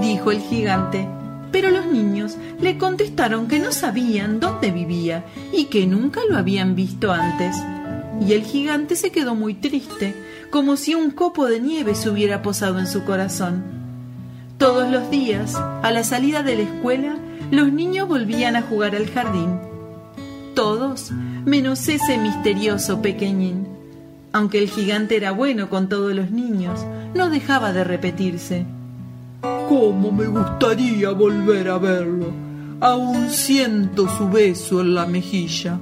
dijo 0.00 0.30
el 0.30 0.40
gigante. 0.40 1.06
Pero 1.52 1.70
los 1.70 1.86
niños 1.86 2.36
le 2.60 2.78
contestaron 2.78 3.48
que 3.48 3.58
no 3.58 3.72
sabían 3.72 4.40
dónde 4.40 4.70
vivía 4.70 5.24
y 5.52 5.66
que 5.66 5.86
nunca 5.86 6.20
lo 6.28 6.36
habían 6.36 6.74
visto 6.74 7.12
antes. 7.12 7.56
Y 8.20 8.32
el 8.32 8.42
gigante 8.42 8.96
se 8.96 9.10
quedó 9.10 9.34
muy 9.34 9.54
triste, 9.54 10.14
como 10.50 10.76
si 10.76 10.94
un 10.94 11.10
copo 11.10 11.46
de 11.46 11.60
nieve 11.60 11.94
se 11.94 12.10
hubiera 12.10 12.42
posado 12.42 12.78
en 12.78 12.86
su 12.86 13.04
corazón. 13.04 13.62
Todos 14.58 14.90
los 14.90 15.10
días, 15.10 15.54
a 15.54 15.90
la 15.92 16.02
salida 16.02 16.42
de 16.42 16.56
la 16.56 16.62
escuela, 16.62 17.16
los 17.50 17.72
niños 17.72 18.08
volvían 18.08 18.56
a 18.56 18.62
jugar 18.62 18.96
al 18.96 19.08
jardín. 19.08 19.58
Todos, 20.54 21.12
menos 21.44 21.88
ese 21.88 22.18
misterioso 22.18 23.00
pequeñín. 23.00 23.68
Aunque 24.32 24.58
el 24.58 24.68
gigante 24.68 25.16
era 25.16 25.30
bueno 25.30 25.70
con 25.70 25.88
todos 25.88 26.14
los 26.14 26.30
niños, 26.30 26.84
no 27.14 27.30
dejaba 27.30 27.72
de 27.72 27.84
repetirse. 27.84 28.66
¿Cómo 29.40 30.10
me 30.10 30.26
gustaría 30.26 31.10
volver 31.10 31.68
a 31.68 31.78
verlo? 31.78 32.32
Aún 32.80 33.30
siento 33.30 34.08
su 34.08 34.28
beso 34.28 34.80
en 34.80 34.94
la 34.94 35.06
mejilla. 35.06 35.78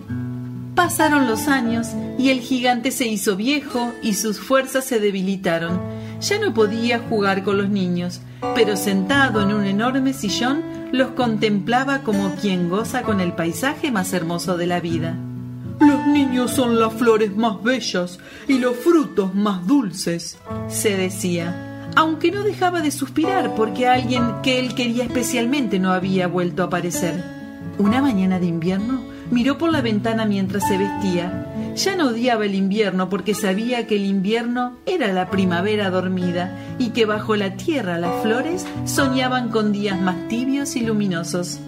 Pasaron 0.77 1.27
los 1.27 1.49
años 1.49 1.89
y 2.19 2.29
el 2.29 2.41
gigante 2.41 2.91
se 2.91 3.07
hizo 3.07 3.35
viejo 3.35 3.95
y 4.03 4.13
sus 4.13 4.39
fuerzas 4.39 4.85
se 4.85 5.01
debilitaron. 5.01 5.81
Ya 6.21 6.39
no 6.39 6.53
podía 6.53 6.99
jugar 6.99 7.43
con 7.45 7.57
los 7.57 7.71
niños, 7.71 8.21
pero 8.55 8.77
sentado 8.77 9.41
en 9.41 9.55
un 9.55 9.65
enorme 9.65 10.13
sillón 10.13 10.63
los 10.93 11.13
contemplaba 11.13 12.03
como 12.03 12.35
quien 12.35 12.69
goza 12.69 13.03
con 13.03 13.23
el 13.23 13.33
paisaje 13.33 13.91
más 13.91 14.13
hermoso 14.13 14.59
de 14.59 14.67
la 14.67 14.81
vida. 14.81 15.17
Los 15.81 16.07
niños 16.09 16.51
son 16.51 16.79
las 16.79 16.93
flores 16.93 17.35
más 17.35 17.63
bellas 17.63 18.19
y 18.47 18.59
los 18.59 18.77
frutos 18.77 19.35
más 19.35 19.67
dulces, 19.67 20.37
se 20.69 20.95
decía, 20.95 21.91
aunque 21.97 22.31
no 22.31 22.43
dejaba 22.43 22.83
de 22.83 22.91
suspirar 22.91 23.55
porque 23.55 23.89
alguien 23.89 24.43
que 24.43 24.61
él 24.61 24.75
quería 24.75 25.05
especialmente 25.05 25.79
no 25.79 25.93
había 25.93 26.27
vuelto 26.27 26.63
a 26.63 26.67
aparecer. 26.67 27.25
Una 27.79 28.03
mañana 28.03 28.39
de 28.39 28.47
invierno 28.47 29.16
miró 29.31 29.59
por 29.59 29.71
la 29.71 29.81
ventana 29.81 30.25
mientras 30.25 30.67
se 30.67 30.79
vestía. 30.79 31.75
Ya 31.75 31.97
no 31.97 32.09
odiaba 32.09 32.45
el 32.47 32.55
invierno 32.55 33.09
porque 33.09 33.35
sabía 33.35 33.87
que 33.87 33.97
el 33.97 34.05
invierno 34.05 34.79
era 34.87 35.13
la 35.13 35.31
primavera 35.31 35.91
dormida 35.91 36.51
y 36.79 36.91
que 36.91 37.05
bajo 37.05 37.37
la 37.37 37.57
tierra 37.57 37.99
las 37.99 38.23
flores 38.23 38.67
soñaban 38.85 39.51
con 39.51 39.73
días 39.73 40.01
más 40.01 40.29
tibios 40.29 40.77
y 40.77 40.81
luminosos. 40.81 41.61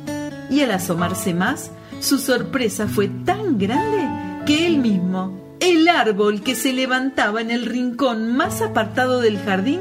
Y 0.51 0.61
al 0.61 0.71
asomarse 0.71 1.35
más, 1.35 1.71
su 2.01 2.19
sorpresa 2.19 2.87
fue 2.87 3.09
tan 3.09 3.59
grande 3.59 4.45
que 4.47 4.67
él 4.67 4.79
mismo, 4.79 5.39
el 5.61 5.89
árbol 5.89 6.43
que 6.43 6.55
se 6.55 6.73
levantaba 6.73 7.41
en 7.41 7.51
el 7.51 7.67
rincón 7.67 8.35
más 8.35 8.63
apartado 8.63 9.21
del 9.21 9.39
jardín 9.39 9.81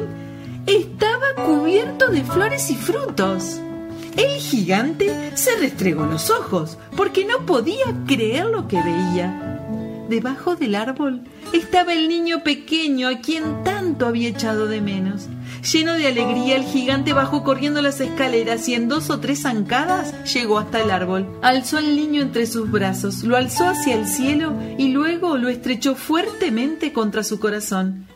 estaba 0.65 1.45
cubierto 1.45 2.07
de 2.07 2.23
flores 2.23 2.69
y 2.69 2.75
frutos. 2.75 3.61
El 4.17 4.39
gigante 4.39 5.31
se 5.35 5.55
restregó 5.57 6.07
los 6.07 6.31
ojos 6.31 6.79
porque 6.95 7.23
no 7.23 7.45
podía 7.45 7.85
creer 8.07 8.47
lo 8.47 8.67
que 8.67 8.81
veía. 8.81 9.59
Debajo 10.09 10.55
del 10.55 10.73
árbol 10.73 11.21
estaba 11.53 11.93
el 11.93 12.09
niño 12.09 12.43
pequeño 12.43 13.09
a 13.09 13.19
quien 13.19 13.63
tanto 13.63 14.07
había 14.07 14.29
echado 14.29 14.65
de 14.65 14.81
menos. 14.81 15.27
Lleno 15.71 15.93
de 15.93 16.07
alegría, 16.07 16.55
el 16.55 16.63
gigante 16.63 17.13
bajó 17.13 17.43
corriendo 17.43 17.83
las 17.83 18.01
escaleras 18.01 18.67
y 18.67 18.73
en 18.73 18.89
dos 18.89 19.11
o 19.11 19.19
tres 19.19 19.43
zancadas 19.43 20.15
llegó 20.33 20.57
hasta 20.57 20.81
el 20.81 20.89
árbol. 20.89 21.27
Alzó 21.43 21.77
al 21.77 21.95
niño 21.95 22.23
entre 22.23 22.47
sus 22.47 22.71
brazos, 22.71 23.23
lo 23.23 23.37
alzó 23.37 23.67
hacia 23.67 23.93
el 23.93 24.07
cielo 24.07 24.55
y 24.79 24.87
luego 24.87 25.37
lo 25.37 25.47
estrechó 25.47 25.93
fuertemente 25.93 26.91
contra 26.91 27.23
su 27.23 27.39
corazón. 27.39 28.07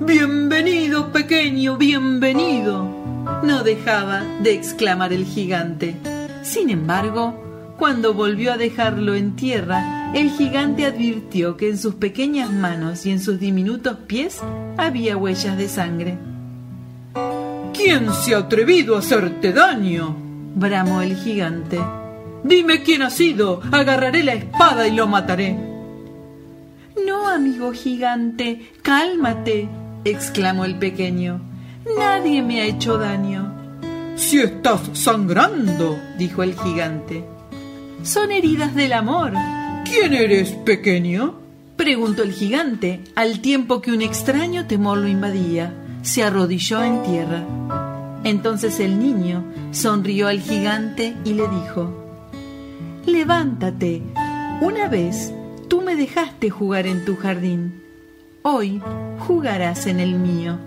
Bienvenido, 0.00 1.12
pequeño, 1.12 1.76
bienvenido. 1.76 3.01
No 3.42 3.64
dejaba 3.64 4.22
de 4.40 4.52
exclamar 4.54 5.12
el 5.12 5.24
gigante. 5.24 5.96
Sin 6.42 6.70
embargo, 6.70 7.74
cuando 7.76 8.14
volvió 8.14 8.52
a 8.52 8.56
dejarlo 8.56 9.14
en 9.14 9.34
tierra, 9.34 10.12
el 10.14 10.30
gigante 10.30 10.86
advirtió 10.86 11.56
que 11.56 11.68
en 11.68 11.78
sus 11.78 11.96
pequeñas 11.96 12.52
manos 12.52 13.04
y 13.04 13.10
en 13.10 13.18
sus 13.18 13.40
diminutos 13.40 13.96
pies 14.06 14.38
había 14.76 15.16
huellas 15.16 15.56
de 15.56 15.68
sangre. 15.68 16.18
¿Quién 17.74 18.12
se 18.12 18.34
ha 18.36 18.38
atrevido 18.38 18.94
a 18.94 19.00
hacerte 19.00 19.52
daño? 19.52 20.16
bramó 20.54 21.02
el 21.02 21.16
gigante. 21.16 21.80
Dime 22.44 22.82
quién 22.82 23.02
ha 23.02 23.10
sido, 23.10 23.60
agarraré 23.72 24.22
la 24.22 24.34
espada 24.34 24.86
y 24.86 24.94
lo 24.94 25.08
mataré. 25.08 25.58
No, 27.06 27.28
amigo 27.28 27.72
gigante, 27.72 28.70
cálmate, 28.82 29.68
exclamó 30.04 30.64
el 30.64 30.78
pequeño. 30.78 31.51
Nadie 31.96 32.42
me 32.42 32.60
ha 32.60 32.66
hecho 32.66 32.98
daño. 32.98 33.52
Si 34.16 34.38
estás 34.38 34.80
sangrando, 34.92 35.98
dijo 36.18 36.42
el 36.42 36.54
gigante. 36.54 37.24
Son 38.02 38.30
heridas 38.30 38.74
del 38.74 38.92
amor. 38.92 39.32
¿Quién 39.84 40.14
eres, 40.14 40.50
pequeño? 40.50 41.40
preguntó 41.76 42.22
el 42.22 42.32
gigante, 42.32 43.00
al 43.16 43.40
tiempo 43.40 43.80
que 43.80 43.90
un 43.90 44.02
extraño 44.02 44.66
temor 44.66 44.98
lo 44.98 45.08
invadía 45.08 45.72
se 46.02 46.22
arrodilló 46.22 46.82
en 46.82 47.02
tierra. 47.02 47.44
Entonces 48.24 48.78
el 48.80 48.98
niño 48.98 49.44
sonrió 49.70 50.28
al 50.28 50.40
gigante 50.40 51.16
y 51.24 51.34
le 51.34 51.48
dijo, 51.48 52.30
Levántate, 53.06 54.02
una 54.60 54.88
vez 54.88 55.32
tú 55.68 55.80
me 55.80 55.96
dejaste 55.96 56.50
jugar 56.50 56.86
en 56.86 57.04
tu 57.04 57.16
jardín, 57.16 57.82
hoy 58.42 58.80
jugarás 59.26 59.86
en 59.86 60.00
el 60.00 60.14
mío. 60.14 60.58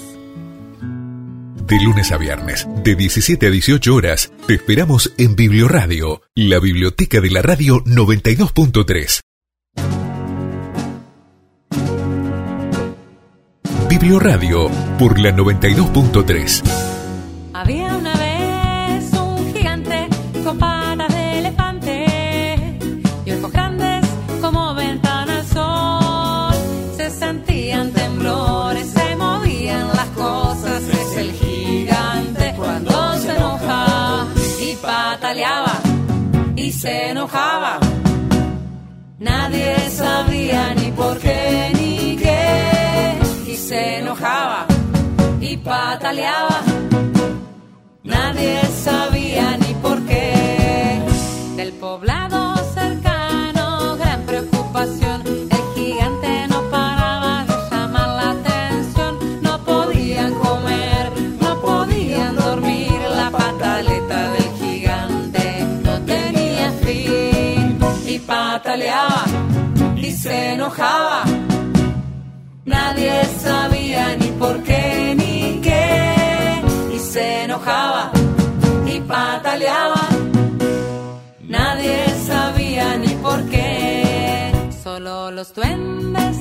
De 1.66 1.81
lunes 1.81 2.12
a 2.12 2.18
viernes, 2.18 2.66
de 2.83 2.96
17 2.96 3.46
a 3.46 3.50
18 3.50 3.94
horas, 3.94 4.33
te 4.46 4.55
esperamos 4.55 5.12
en 5.16 5.37
Biblioradio, 5.37 6.22
la 6.35 6.59
biblioteca 6.59 7.20
de 7.20 7.31
la 7.31 7.40
radio 7.40 7.83
92.3. 7.85 9.20
Biblioradio 13.88 14.68
por 14.98 15.18
la 15.18 15.31
92.3. 15.31 16.91
se 36.83 37.11
enojaba. 37.11 37.79
Nadie 39.21 39.88
sabía 39.88 40.75
ni 40.75 40.90
por 40.90 41.16
qué 41.21 41.71
ni 41.79 42.16
qué 42.16 43.18
y 43.47 43.57
se 43.57 43.99
enojaba 44.01 44.66
y 45.40 45.57
pataleaba. 45.59 46.61
Nadie 48.03 48.61
sabía 48.87 49.57
ni 49.59 49.75
por 49.75 49.99
qué. 50.07 51.01
Del 51.57 51.73
poblado 51.75 52.21
pataleaba 68.33 69.25
y 69.97 70.11
se 70.23 70.35
enojaba. 70.55 71.23
Nadie 72.64 73.14
sabía 73.47 74.16
ni 74.21 74.29
por 74.42 74.57
qué 74.68 75.14
ni 75.21 75.61
qué. 75.66 75.87
Y 76.95 76.99
se 77.12 77.45
enojaba 77.45 78.11
y 78.92 79.01
pataleaba. 79.01 80.05
Nadie 81.57 81.99
sabía 82.31 82.87
ni 83.03 83.12
por 83.27 83.40
qué. 83.53 84.53
Solo 84.83 85.31
los 85.31 85.49
duendes 85.55 86.37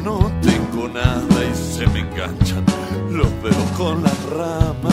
no 0.00 0.30
tengo 0.42 0.88
nada 0.88 1.44
y 1.44 1.54
se 1.54 1.86
me 1.88 2.00
enganchan 2.00 2.64
los 3.10 3.30
dedos 3.42 3.70
con 3.76 4.02
las 4.02 4.22
ramas. 4.30 4.92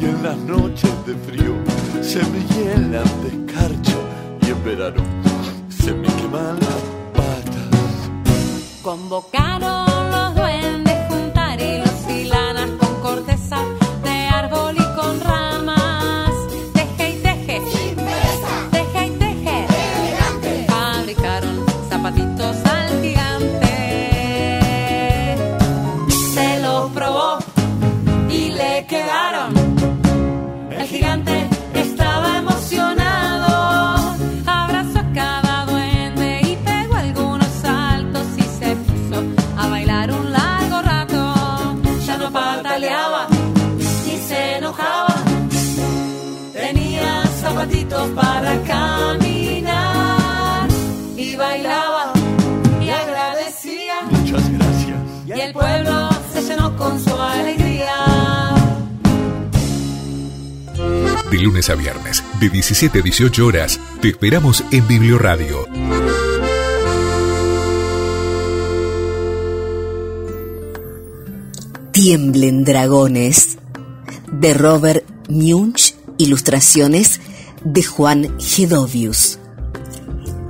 Y 0.00 0.04
en 0.06 0.22
las 0.22 0.36
noches 0.38 0.92
de 1.06 1.14
frío 1.14 1.54
se 2.02 2.20
me 2.30 2.40
hielan 2.54 3.04
de 3.22 3.28
escarcha 3.28 3.96
y 4.42 4.50
en 4.50 4.64
verano 4.64 5.02
se 5.68 5.92
me 5.92 6.08
queman 6.08 6.56
las 6.60 6.82
patas. 7.14 8.80
Convocaron 8.82 10.03
17-18 62.74 63.46
horas, 63.46 63.80
te 64.00 64.08
esperamos 64.08 64.64
en 64.72 64.88
Biblioradio. 64.88 65.68
Tiemblen 71.92 72.64
dragones, 72.64 73.58
de 74.32 74.54
Robert 74.54 75.04
Munch, 75.28 75.94
ilustraciones 76.18 77.20
de 77.62 77.84
Juan 77.84 78.40
Gedovius. 78.40 79.38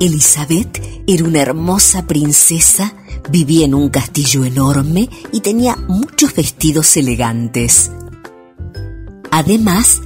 Elizabeth 0.00 0.80
era 1.06 1.24
una 1.24 1.42
hermosa 1.42 2.06
princesa, 2.06 2.94
vivía 3.28 3.66
en 3.66 3.74
un 3.74 3.90
castillo 3.90 4.46
enorme 4.46 5.10
y 5.30 5.40
tenía 5.40 5.76
muchos 5.76 6.34
vestidos 6.34 6.96
elegantes. 6.96 7.90
Además, 9.30 10.00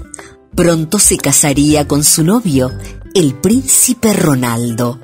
pronto 0.58 0.98
se 0.98 1.18
casaría 1.18 1.86
con 1.86 2.02
su 2.02 2.24
novio, 2.24 2.76
el 3.14 3.36
príncipe 3.36 4.12
Ronaldo. 4.12 4.98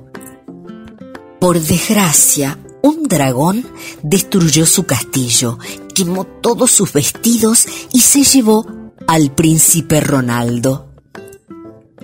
Por 1.39 1.61
desgracia, 1.61 2.59
un 2.83 3.05
dragón 3.05 3.65
destruyó 4.03 4.67
su 4.67 4.83
castillo, 4.83 5.61
quemó 5.95 6.25
todos 6.25 6.73
sus 6.73 6.93
vestidos 6.93 7.69
y 7.93 8.01
se 8.01 8.25
llevó 8.25 8.67
al 9.07 9.31
príncipe 9.33 10.01
Ronaldo. 10.01 10.93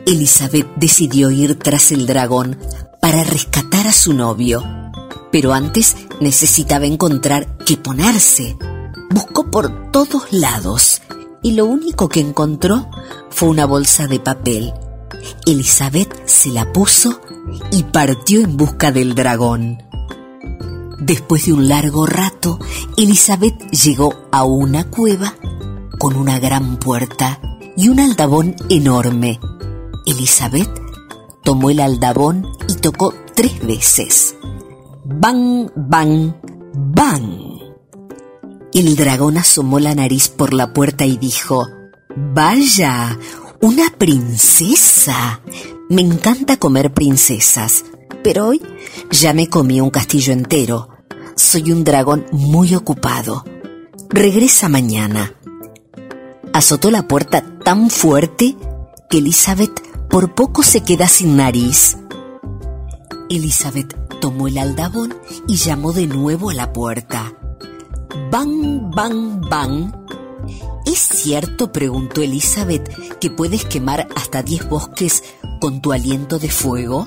Elizabeth 0.06 0.68
decidió 0.76 1.32
ir 1.32 1.58
tras 1.58 1.90
el 1.90 2.06
dragón 2.06 2.56
para 3.02 3.24
rescatar 3.24 3.88
a 3.88 3.92
su 3.92 4.12
novio, 4.12 4.62
pero 5.32 5.54
antes 5.54 5.96
necesitaba 6.20 6.86
encontrar 6.86 7.58
qué 7.66 7.76
ponerse. 7.76 8.56
Buscó 9.10 9.50
por 9.50 9.90
todos 9.90 10.32
lados 10.32 11.02
y 11.42 11.54
lo 11.54 11.66
único 11.66 12.08
que 12.08 12.20
encontró 12.20 12.88
fue 13.30 13.48
una 13.48 13.66
bolsa 13.66 14.06
de 14.06 14.20
papel. 14.20 14.72
Elizabeth 15.46 16.26
se 16.26 16.50
la 16.50 16.72
puso 16.72 17.20
y 17.70 17.84
partió 17.84 18.40
en 18.40 18.56
busca 18.56 18.92
del 18.92 19.14
dragón. 19.14 19.82
Después 21.00 21.46
de 21.46 21.52
un 21.52 21.68
largo 21.68 22.06
rato, 22.06 22.58
Elizabeth 22.96 23.58
llegó 23.70 24.14
a 24.30 24.44
una 24.44 24.84
cueva 24.90 25.34
con 25.98 26.16
una 26.16 26.38
gran 26.38 26.78
puerta 26.78 27.40
y 27.76 27.88
un 27.88 28.00
aldabón 28.00 28.54
enorme. 28.68 29.40
Elizabeth 30.06 30.70
tomó 31.42 31.70
el 31.70 31.80
aldabón 31.80 32.46
y 32.68 32.74
tocó 32.74 33.14
tres 33.34 33.64
veces. 33.66 34.36
¡Bang, 35.04 35.70
bang, 35.74 36.34
bang! 36.74 37.50
El 38.72 38.96
dragón 38.96 39.38
asomó 39.38 39.80
la 39.80 39.94
nariz 39.94 40.28
por 40.28 40.54
la 40.54 40.72
puerta 40.72 41.04
y 41.04 41.16
dijo, 41.16 41.68
Vaya, 42.22 43.18
una 43.62 43.90
princesa. 43.96 45.40
Me 45.88 46.02
encanta 46.02 46.59
comer 46.59 46.92
princesas, 46.92 47.85
pero 48.22 48.48
hoy 48.48 48.62
ya 49.11 49.33
me 49.33 49.48
comí 49.48 49.80
un 49.80 49.88
castillo 49.88 50.35
entero. 50.35 50.90
Soy 51.35 51.72
un 51.72 51.83
dragón 51.83 52.26
muy 52.30 52.74
ocupado. 52.74 53.44
Regresa 54.11 54.68
mañana. 54.68 55.35
Azotó 56.52 56.90
la 56.90 57.09
puerta 57.09 57.42
tan 57.64 57.88
fuerte 57.88 58.54
que 59.09 59.18
Elizabeth 59.18 59.80
por 60.09 60.35
poco 60.35 60.62
se 60.62 60.83
queda 60.83 61.09
sin 61.09 61.37
nariz. 61.37 61.96
Elizabeth 63.30 63.96
tomó 64.20 64.46
el 64.46 64.59
aldabón 64.59 65.14
y 65.48 65.56
llamó 65.56 65.94
de 65.94 66.06
nuevo 66.06 66.50
a 66.50 66.54
la 66.54 66.72
puerta. 66.72 67.33
Bang, 68.30 68.94
bang, 68.94 69.40
bang. 69.48 70.00
¿Es 70.87 70.98
cierto, 70.98 71.72
preguntó 71.72 72.22
Elizabeth, 72.22 73.18
que 73.18 73.31
puedes 73.31 73.64
quemar 73.64 74.09
hasta 74.16 74.42
diez 74.42 74.68
bosques 74.68 75.22
con 75.61 75.81
tu 75.81 75.92
aliento 75.92 76.38
de 76.38 76.48
fuego? 76.48 77.07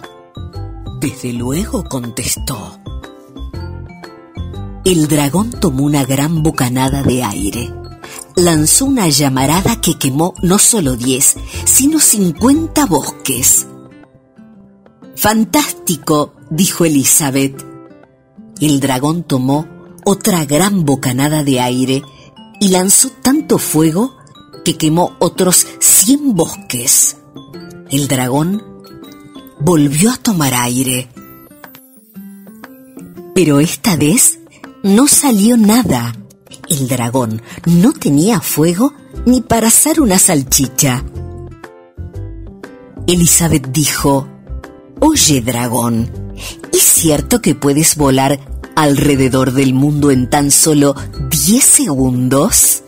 Desde 0.99 1.33
luego, 1.33 1.83
contestó. 1.83 2.79
El 4.85 5.07
dragón 5.07 5.51
tomó 5.51 5.83
una 5.83 6.05
gran 6.05 6.43
bocanada 6.43 7.03
de 7.03 7.23
aire. 7.23 7.73
Lanzó 8.35 8.85
una 8.85 9.07
llamarada 9.07 9.79
que 9.79 9.97
quemó 9.97 10.33
no 10.41 10.59
solo 10.59 10.95
diez, 10.95 11.35
sino 11.65 11.99
cincuenta 11.99 12.85
bosques. 12.85 13.67
Fantástico, 15.15 16.33
dijo 16.49 16.85
Elizabeth. 16.85 17.65
El 18.59 18.79
dragón 18.79 19.23
tomó 19.23 19.67
otra 20.05 20.45
gran 20.45 20.85
bocanada 20.85 21.43
de 21.43 21.61
aire 21.61 22.03
y 22.63 22.69
lanzó 22.69 23.09
tanto 23.09 23.57
fuego 23.57 24.15
que 24.63 24.77
quemó 24.77 25.17
otros 25.19 25.67
cien 25.79 26.33
bosques. 26.33 27.17
El 27.89 28.07
dragón 28.07 28.63
volvió 29.59 30.13
a 30.13 30.15
tomar 30.15 30.53
aire. 30.53 31.09
Pero 33.35 33.59
esta 33.59 33.97
vez 33.97 34.39
no 34.81 35.07
salió 35.07 35.57
nada. 35.57 36.15
El 36.69 36.87
dragón 36.87 37.41
no 37.65 37.91
tenía 37.91 38.39
fuego 38.39 38.93
ni 39.25 39.41
para 39.41 39.67
asar 39.67 39.99
una 39.99 40.17
salchicha. 40.17 41.03
Elizabeth 43.07 43.67
dijo, 43.73 44.25
Oye 45.01 45.41
dragón, 45.41 46.09
¿es 46.71 46.81
cierto 46.81 47.41
que 47.41 47.55
puedes 47.55 47.97
volar 47.97 48.39
alrededor 48.75 49.53
del 49.53 49.73
mundo 49.73 50.11
en 50.11 50.29
tan 50.29 50.51
solo 50.51 50.95
10 51.29 51.63
segundos? 51.63 52.83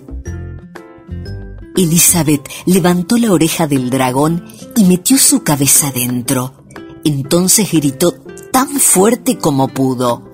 Elizabeth 1.76 2.48
levantó 2.66 3.18
la 3.18 3.32
oreja 3.32 3.68
del 3.68 3.90
dragón 3.90 4.46
y 4.76 4.86
metió 4.86 5.18
su 5.18 5.44
cabeza 5.44 5.92
dentro. 5.92 6.66
Entonces 7.04 7.72
gritó 7.72 8.14
tan 8.52 8.70
fuerte 8.80 9.38
como 9.38 9.68
pudo. 9.68 10.32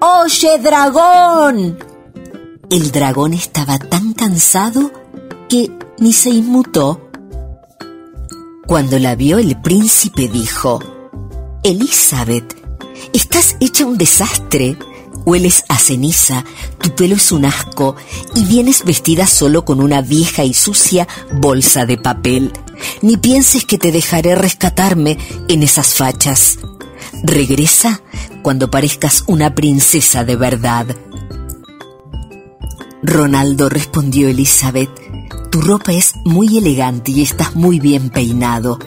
¡Oye, 0.00 0.58
dragón! 0.58 1.78
El 2.70 2.90
dragón 2.90 3.34
estaba 3.34 3.78
tan 3.78 4.14
cansado 4.14 4.92
que 5.48 5.70
ni 5.98 6.12
se 6.12 6.30
inmutó. 6.30 7.10
Cuando 8.66 8.98
la 8.98 9.16
vio 9.16 9.38
el 9.38 9.60
príncipe 9.60 10.28
dijo, 10.28 10.78
Elizabeth, 11.62 12.59
estás 13.12 13.56
hecha 13.60 13.86
un 13.86 13.98
desastre. 13.98 14.76
Hueles 15.26 15.64
a 15.68 15.78
ceniza, 15.78 16.44
tu 16.80 16.94
pelo 16.94 17.16
es 17.16 17.30
un 17.30 17.44
asco 17.44 17.94
y 18.34 18.44
vienes 18.44 18.84
vestida 18.84 19.26
solo 19.26 19.66
con 19.66 19.80
una 19.80 20.00
vieja 20.00 20.44
y 20.44 20.54
sucia 20.54 21.06
bolsa 21.34 21.84
de 21.84 21.98
papel. 21.98 22.52
Ni 23.02 23.18
pienses 23.18 23.66
que 23.66 23.76
te 23.76 23.92
dejaré 23.92 24.34
rescatarme 24.34 25.18
en 25.48 25.62
esas 25.62 25.94
fachas. 25.94 26.58
Regresa 27.22 28.00
cuando 28.42 28.70
parezcas 28.70 29.24
una 29.26 29.54
princesa 29.54 30.24
de 30.24 30.36
verdad. 30.36 30.86
Ronaldo 33.02 33.68
respondió 33.68 34.28
Elizabeth, 34.28 34.90
tu 35.50 35.60
ropa 35.60 35.92
es 35.92 36.14
muy 36.24 36.58
elegante 36.58 37.10
y 37.10 37.22
estás 37.22 37.56
muy 37.56 37.80
bien 37.80 38.10
peinado. 38.10 38.78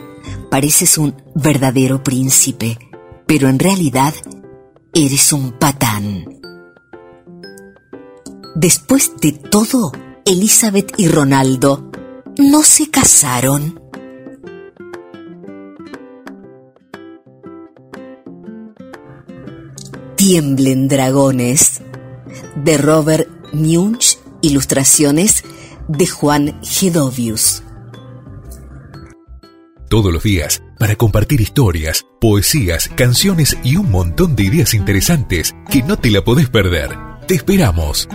Pareces 0.50 0.98
un 0.98 1.16
verdadero 1.36 2.04
príncipe, 2.04 2.78
pero 3.26 3.50
en 3.50 3.60
realidad 3.60 4.14
eres 4.94 5.34
un 5.34 5.54
patán. 5.54 6.26
Después 8.56 9.14
de 9.22 9.32
todo, 9.32 9.92
Elizabeth 10.26 10.94
y 10.98 11.08
Ronaldo 11.08 11.92
no 12.38 12.64
se 12.64 12.90
casaron. 12.90 13.80
Tiemblen 20.16 20.88
dragones 20.88 21.82
de 22.56 22.78
Robert 22.78 23.28
Munch, 23.52 24.18
ilustraciones 24.42 25.44
de 25.88 26.08
Juan 26.08 26.60
Gedovius. 26.64 27.64
Todos 29.90 30.12
los 30.14 30.24
días, 30.24 30.63
para 30.84 30.98
compartir 30.98 31.40
historias, 31.40 32.06
poesías, 32.20 32.90
canciones 32.90 33.58
y 33.64 33.78
un 33.78 33.90
montón 33.90 34.36
de 34.36 34.44
ideas 34.44 34.74
interesantes 34.74 35.56
que 35.72 35.82
no 35.82 35.96
te 35.96 36.12
la 36.12 36.22
podés 36.26 36.50
perder. 36.50 36.90
Te 37.26 37.36
esperamos. 37.36 38.10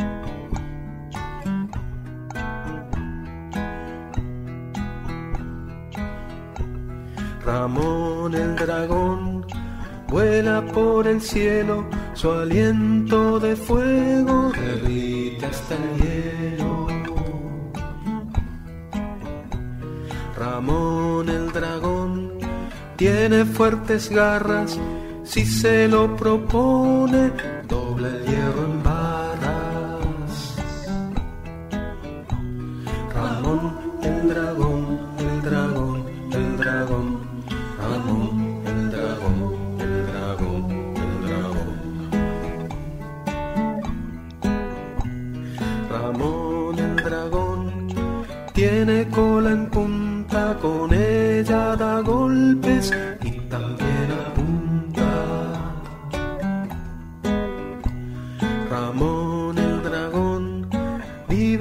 Ramón 7.42 8.34
el 8.34 8.54
dragón 8.56 9.46
vuela 10.06 10.62
por 10.66 11.06
el 11.06 11.22
cielo, 11.22 11.88
su 12.12 12.30
aliento 12.30 13.40
de 13.40 13.56
fuego 13.56 14.52
derrite 14.52 15.46
hasta 15.46 15.74
el 15.74 16.02
hielo. 16.02 16.86
Ramón 20.38 21.28
el 21.30 21.50
dragón 21.50 21.57
tiene 22.98 23.44
fuertes 23.44 24.10
garras, 24.10 24.76
si 25.22 25.46
se 25.46 25.86
lo 25.86 26.16
propone, 26.16 27.30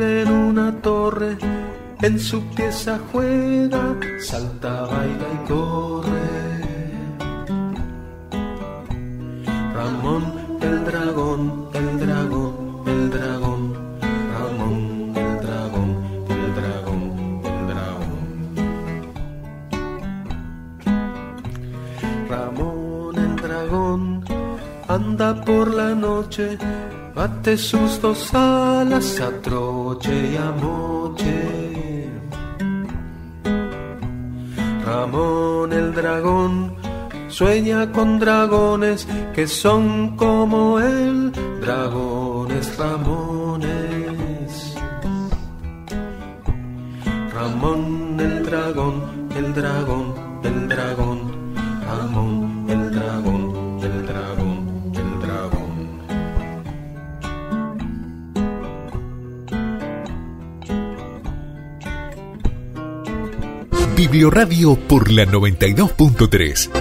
en 0.08 0.30
una 0.32 0.72
torre, 0.82 1.38
en 2.02 2.20
su 2.20 2.42
pieza 2.56 3.00
juega, 3.12 3.96
salta, 4.20 4.84
baila 4.84 5.28
y 5.34 5.48
corre. 5.48 6.48
Ramón 9.74 10.24
el 10.62 10.86
dragón, 10.86 11.70
el 11.74 12.00
dragón, 12.00 12.54
el 12.86 13.10
dragón, 13.12 13.62
Ramón 14.32 15.14
el 15.24 15.34
dragón, 15.46 15.90
el 16.30 16.56
dragón, 16.56 17.02
el 17.50 17.60
dragón. 17.72 18.16
Ramón 22.30 23.16
el 23.18 23.36
dragón 23.36 24.02
anda 24.88 25.30
por 25.42 25.74
la 25.74 25.94
noche, 25.94 26.58
bate 27.18 27.58
sus 27.58 28.00
dos 28.00 28.32
alas 28.36 29.20
a 29.20 29.32
troche 29.42 30.16
y 30.34 30.38
a 30.38 30.52
moche. 30.64 31.38
Ramón 34.86 35.74
el 35.74 35.88
dragón 35.96 36.76
sueña 37.28 37.92
con 37.92 38.20
dragones 38.20 39.08
que 39.34 39.48
son 39.48 40.16
como 40.16 40.80
él, 40.80 41.32
dragones 41.60 42.78
Ramones. 42.78 44.52
Ramón 47.34 48.18
el 48.20 48.46
dragón, 48.46 48.96
el 49.36 49.54
dragón, 49.56 50.06
el 50.44 50.70
dragón, 50.70 51.17
Biblioradio 64.18 64.76
por 64.76 65.12
la 65.12 65.26
92.3. 65.26 66.72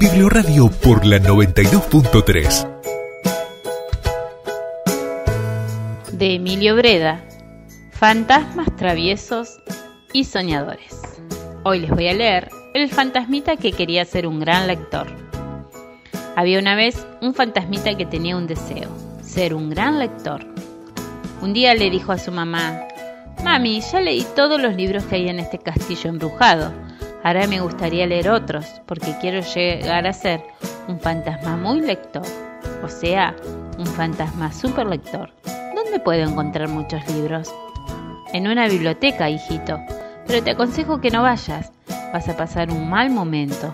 Biblioradio 0.00 0.68
por 0.82 1.06
la 1.06 1.18
92.3. 1.18 2.66
de 6.10 6.34
Emilio 6.34 6.74
Breda, 6.74 7.24
Fantasmas 7.92 8.74
traviesos 8.74 9.60
y 10.12 10.24
soñadores. 10.24 11.00
Hoy 11.62 11.78
les 11.78 11.90
voy 11.90 12.08
a 12.08 12.14
leer 12.14 12.48
El 12.74 12.90
fantasmita 12.90 13.56
que 13.56 13.70
quería 13.70 14.04
ser 14.04 14.26
un 14.26 14.40
gran 14.40 14.66
lector. 14.66 15.06
Había 16.34 16.58
una 16.58 16.74
vez 16.74 17.06
un 17.22 17.32
fantasmita 17.32 17.96
que 17.96 18.06
tenía 18.06 18.36
un 18.36 18.48
deseo, 18.48 18.90
ser 19.22 19.54
un 19.54 19.70
gran 19.70 20.00
lector. 20.00 20.55
Un 21.46 21.52
día 21.52 21.76
le 21.76 21.90
dijo 21.90 22.10
a 22.10 22.18
su 22.18 22.32
mamá, 22.32 22.88
Mami, 23.44 23.80
ya 23.80 24.00
leí 24.00 24.26
todos 24.34 24.60
los 24.60 24.74
libros 24.74 25.04
que 25.04 25.14
hay 25.14 25.28
en 25.28 25.38
este 25.38 25.58
castillo 25.58 26.10
embrujado. 26.10 26.72
Ahora 27.22 27.46
me 27.46 27.60
gustaría 27.60 28.04
leer 28.04 28.30
otros, 28.30 28.66
porque 28.84 29.14
quiero 29.20 29.42
llegar 29.54 30.08
a 30.08 30.12
ser 30.12 30.42
un 30.88 30.98
fantasma 30.98 31.56
muy 31.56 31.82
lector. 31.82 32.24
O 32.82 32.88
sea, 32.88 33.36
un 33.78 33.86
fantasma 33.86 34.52
super 34.52 34.88
lector. 34.88 35.30
¿Dónde 35.76 36.00
puedo 36.00 36.28
encontrar 36.28 36.68
muchos 36.68 37.08
libros? 37.14 37.54
En 38.32 38.48
una 38.48 38.66
biblioteca, 38.66 39.30
hijito. 39.30 39.78
Pero 40.26 40.42
te 40.42 40.50
aconsejo 40.50 41.00
que 41.00 41.12
no 41.12 41.22
vayas. 41.22 41.70
Vas 42.12 42.28
a 42.28 42.36
pasar 42.36 42.72
un 42.72 42.90
mal 42.90 43.10
momento. 43.10 43.72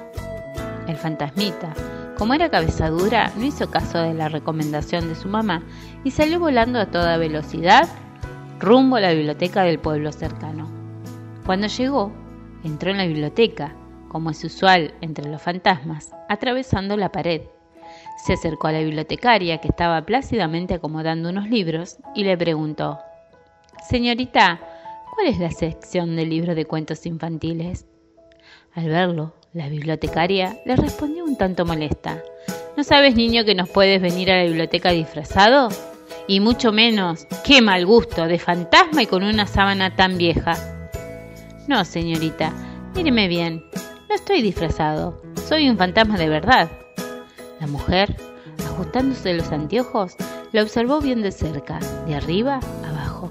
El 0.86 0.98
fantasmita, 0.98 1.72
como 2.18 2.34
era 2.34 2.50
cabeza 2.50 2.90
dura, 2.90 3.32
no 3.36 3.44
hizo 3.46 3.70
caso 3.70 3.98
de 3.98 4.12
la 4.12 4.28
recomendación 4.28 5.08
de 5.08 5.14
su 5.14 5.28
mamá 5.28 5.62
y 6.04 6.10
salió 6.10 6.40
volando 6.40 6.78
a 6.78 6.86
toda 6.86 7.16
velocidad 7.16 7.88
rumbo 8.58 8.96
a 8.96 9.00
la 9.00 9.12
biblioteca 9.12 9.64
del 9.64 9.78
pueblo 9.78 10.12
cercano. 10.12 10.70
Cuando 11.44 11.66
llegó, 11.66 12.12
entró 12.62 12.90
en 12.90 12.98
la 12.98 13.06
biblioteca, 13.06 13.74
como 14.08 14.30
es 14.30 14.44
usual 14.44 14.94
entre 15.00 15.28
los 15.28 15.42
fantasmas, 15.42 16.12
atravesando 16.28 16.96
la 16.96 17.10
pared. 17.10 17.42
Se 18.24 18.34
acercó 18.34 18.68
a 18.68 18.72
la 18.72 18.80
bibliotecaria 18.80 19.58
que 19.58 19.68
estaba 19.68 20.02
plácidamente 20.02 20.74
acomodando 20.74 21.30
unos 21.30 21.48
libros 21.48 21.98
y 22.14 22.22
le 22.22 22.36
preguntó, 22.36 23.00
Señorita, 23.88 24.60
¿cuál 25.12 25.26
es 25.26 25.38
la 25.40 25.50
sección 25.50 26.14
de 26.14 26.24
libros 26.24 26.54
de 26.54 26.64
cuentos 26.64 27.04
infantiles? 27.04 27.86
Al 28.74 28.88
verlo, 28.88 29.34
la 29.52 29.68
bibliotecaria 29.68 30.56
le 30.64 30.76
respondió 30.76 31.24
un 31.24 31.36
tanto 31.36 31.66
molesta. 31.66 32.22
¿No 32.76 32.84
sabes, 32.84 33.16
niño, 33.16 33.44
que 33.44 33.54
nos 33.56 33.68
puedes 33.68 34.00
venir 34.00 34.30
a 34.30 34.36
la 34.36 34.44
biblioteca 34.44 34.92
disfrazado? 34.92 35.68
Y 36.28 36.40
mucho 36.40 36.72
menos, 36.72 37.26
qué 37.44 37.60
mal 37.60 37.84
gusto, 37.86 38.26
de 38.26 38.38
fantasma 38.38 39.02
y 39.02 39.06
con 39.06 39.22
una 39.22 39.46
sábana 39.46 39.96
tan 39.96 40.18
vieja. 40.18 40.54
No, 41.68 41.84
señorita, 41.84 42.52
míreme 42.94 43.28
bien, 43.28 43.64
no 44.08 44.14
estoy 44.14 44.42
disfrazado, 44.42 45.20
soy 45.48 45.68
un 45.68 45.78
fantasma 45.78 46.16
de 46.18 46.28
verdad. 46.28 46.70
La 47.60 47.66
mujer, 47.66 48.16
ajustándose 48.66 49.34
los 49.34 49.50
anteojos, 49.52 50.16
la 50.52 50.62
observó 50.62 51.00
bien 51.00 51.22
de 51.22 51.32
cerca, 51.32 51.78
de 52.06 52.14
arriba 52.14 52.60
abajo. 52.86 53.30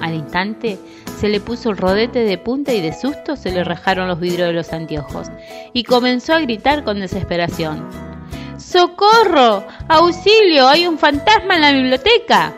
Al 0.00 0.14
instante 0.14 0.78
se 1.18 1.28
le 1.28 1.40
puso 1.40 1.70
el 1.70 1.76
rodete 1.76 2.20
de 2.20 2.38
punta 2.38 2.72
y 2.72 2.80
de 2.80 2.92
susto 2.92 3.36
se 3.36 3.50
le 3.52 3.64
rajaron 3.64 4.08
los 4.08 4.20
vidrios 4.20 4.48
de 4.48 4.54
los 4.54 4.72
anteojos 4.72 5.28
y 5.72 5.84
comenzó 5.84 6.34
a 6.34 6.40
gritar 6.40 6.84
con 6.84 7.00
desesperación. 7.00 8.05
¡Socorro! 8.66 9.64
¡Auxilio! 9.88 10.66
¡Hay 10.66 10.88
un 10.88 10.98
fantasma 10.98 11.54
en 11.54 11.60
la 11.60 11.70
biblioteca! 11.70 12.52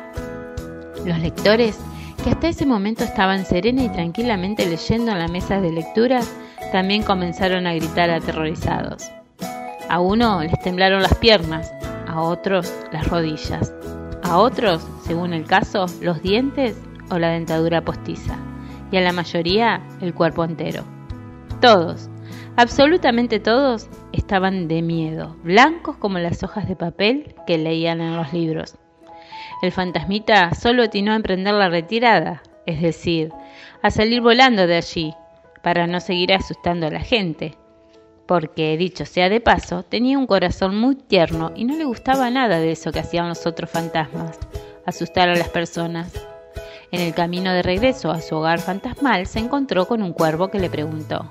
Los 1.05 1.18
lectores, 1.18 1.79
que 2.25 2.31
hasta 2.31 2.49
ese 2.49 2.64
momento 2.64 3.05
estaban 3.05 3.44
serena 3.44 3.83
y 3.83 3.90
tranquilamente 3.90 4.64
leyendo 4.64 5.12
en 5.12 5.18
la 5.18 5.29
mesa 5.29 5.61
de 5.61 5.71
lectura, 5.71 6.21
también 6.73 7.03
comenzaron 7.03 7.66
a 7.66 7.75
gritar 7.75 8.09
aterrorizados. 8.09 9.05
A 9.90 10.01
uno 10.01 10.42
les 10.42 10.59
temblaron 10.62 11.03
las 11.03 11.14
piernas, 11.16 11.71
a 12.07 12.23
otros 12.23 12.73
las 12.90 13.07
rodillas, 13.09 13.75
a 14.23 14.38
otros, 14.38 14.83
según 15.07 15.35
el 15.35 15.44
caso, 15.44 15.85
los 16.01 16.23
dientes 16.23 16.75
o 17.11 17.18
la 17.18 17.29
dentadura 17.29 17.83
postiza, 17.83 18.38
y 18.90 18.97
a 18.97 19.03
la 19.03 19.12
mayoría 19.12 19.83
el 20.01 20.14
cuerpo 20.14 20.42
entero. 20.42 20.85
Todos, 21.61 22.09
absolutamente 22.59 23.38
todos, 23.38 23.88
estaban 24.12 24.66
de 24.66 24.83
miedo, 24.83 25.37
blancos 25.44 25.97
como 25.97 26.18
las 26.18 26.42
hojas 26.42 26.68
de 26.68 26.75
papel 26.75 27.37
que 27.47 27.57
leían 27.57 28.01
en 28.01 28.16
los 28.16 28.33
libros. 28.33 28.75
El 29.62 29.71
fantasmita 29.71 30.53
solo 30.55 30.83
atinó 30.83 31.12
a 31.12 31.16
emprender 31.16 31.55
la 31.55 31.68
retirada, 31.68 32.42
es 32.66 32.83
decir, 32.83 33.33
a 33.81 33.92
salir 33.92 34.23
volando 34.23 34.66
de 34.66 34.75
allí, 34.75 35.14
para 35.62 35.87
no 35.87 36.01
seguir 36.01 36.35
asustando 36.35 36.88
a 36.88 36.90
la 36.90 36.99
gente, 36.99 37.55
porque, 38.27 38.77
dicho 38.77 39.07
sea 39.07 39.29
de 39.29 39.40
paso, 39.40 39.85
tenía 39.85 40.18
un 40.18 40.27
corazón 40.27 40.77
muy 40.77 40.97
tierno 40.97 41.53
y 41.55 41.64
no 41.64 41.77
le 41.77 41.85
gustaba 41.85 42.29
nada 42.29 42.59
de 42.59 42.73
eso 42.73 42.90
que 42.90 42.99
hacían 42.99 43.29
los 43.29 43.47
otros 43.47 43.71
fantasmas, 43.71 44.37
asustar 44.85 45.29
a 45.29 45.37
las 45.37 45.49
personas. 45.49 46.12
En 46.90 47.03
el 47.03 47.14
camino 47.14 47.53
de 47.53 47.62
regreso 47.62 48.11
a 48.11 48.21
su 48.21 48.35
hogar 48.35 48.59
fantasmal 48.59 49.29
se 49.29 49.38
encontró 49.38 49.87
con 49.87 50.03
un 50.03 50.12
cuervo 50.12 50.49
que 50.49 50.59
le 50.59 50.71
preguntó, 50.71 51.31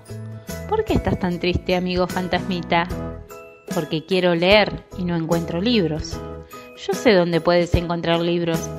¿Por 0.67 0.83
qué 0.83 0.93
estás 0.93 1.17
tan 1.17 1.39
triste, 1.39 1.77
amigo 1.77 2.07
fantasmita? 2.07 2.87
Porque 3.73 4.05
quiero 4.05 4.35
leer 4.35 4.83
y 4.97 5.05
no 5.05 5.15
encuentro 5.15 5.61
libros. 5.61 6.19
Yo 6.85 6.93
sé 6.93 7.13
dónde 7.13 7.39
puedes 7.39 7.73
encontrar 7.73 8.19
libros. 8.19 8.69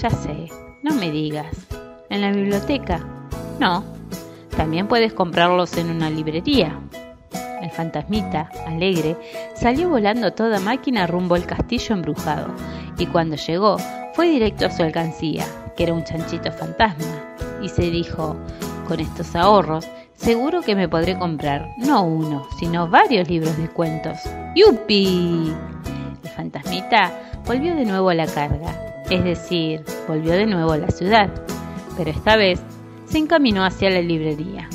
Ya 0.00 0.10
sé, 0.10 0.48
no 0.84 0.94
me 0.94 1.10
digas. 1.10 1.66
¿En 2.10 2.20
la 2.20 2.30
biblioteca? 2.30 3.04
No. 3.58 3.84
También 4.56 4.86
puedes 4.86 5.12
comprarlos 5.14 5.76
en 5.76 5.90
una 5.90 6.10
librería. 6.10 6.78
El 7.60 7.70
fantasmita, 7.70 8.48
alegre, 8.66 9.16
salió 9.54 9.88
volando 9.88 10.32
toda 10.32 10.60
máquina 10.60 11.08
rumbo 11.08 11.34
al 11.34 11.46
castillo 11.46 11.94
embrujado, 11.94 12.48
y 12.98 13.06
cuando 13.06 13.36
llegó, 13.36 13.78
fue 14.14 14.28
directo 14.28 14.66
a 14.66 14.70
su 14.70 14.82
alcancía, 14.82 15.44
que 15.76 15.84
era 15.84 15.94
un 15.94 16.04
chanchito 16.04 16.52
fantasma, 16.52 17.36
y 17.62 17.68
se 17.68 17.90
dijo, 17.90 18.36
Con 18.88 18.98
estos 19.00 19.34
ahorros, 19.36 19.88
seguro 20.22 20.62
que 20.62 20.76
me 20.76 20.88
podré 20.88 21.18
comprar 21.18 21.74
no 21.78 22.04
uno, 22.04 22.46
sino 22.58 22.88
varios 22.88 23.28
libros 23.28 23.56
de 23.58 23.68
cuentos. 23.68 24.18
¡Yupi! 24.54 25.52
El 26.22 26.30
fantasmita 26.30 27.42
volvió 27.44 27.74
de 27.74 27.84
nuevo 27.84 28.08
a 28.10 28.14
la 28.14 28.26
carga, 28.26 29.02
es 29.10 29.24
decir, 29.24 29.82
volvió 30.06 30.32
de 30.32 30.46
nuevo 30.46 30.72
a 30.72 30.78
la 30.78 30.90
ciudad, 30.90 31.28
pero 31.96 32.10
esta 32.10 32.36
vez 32.36 32.62
se 33.04 33.18
encaminó 33.18 33.64
hacia 33.64 33.90
la 33.90 34.00
librería. 34.00 34.68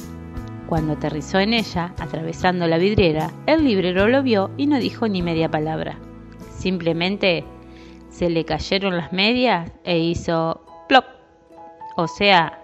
Cuando 0.68 0.94
aterrizó 0.94 1.40
en 1.40 1.54
ella, 1.54 1.94
atravesando 1.98 2.68
la 2.68 2.78
vidriera, 2.78 3.32
el 3.46 3.64
librero 3.64 4.10
lo 4.10 4.22
vio 4.22 4.52
y 4.58 4.68
no 4.68 4.78
dijo 4.78 5.08
ni 5.08 5.22
media 5.22 5.50
palabra. 5.50 5.98
Simplemente 6.58 7.46
se 8.10 8.30
le 8.30 8.44
cayeron 8.44 8.98
las 8.98 9.14
medias 9.14 9.72
e 9.86 9.98
hizo 9.98 10.62
plop. 10.90 11.06
O 11.96 12.08
sea, 12.10 12.60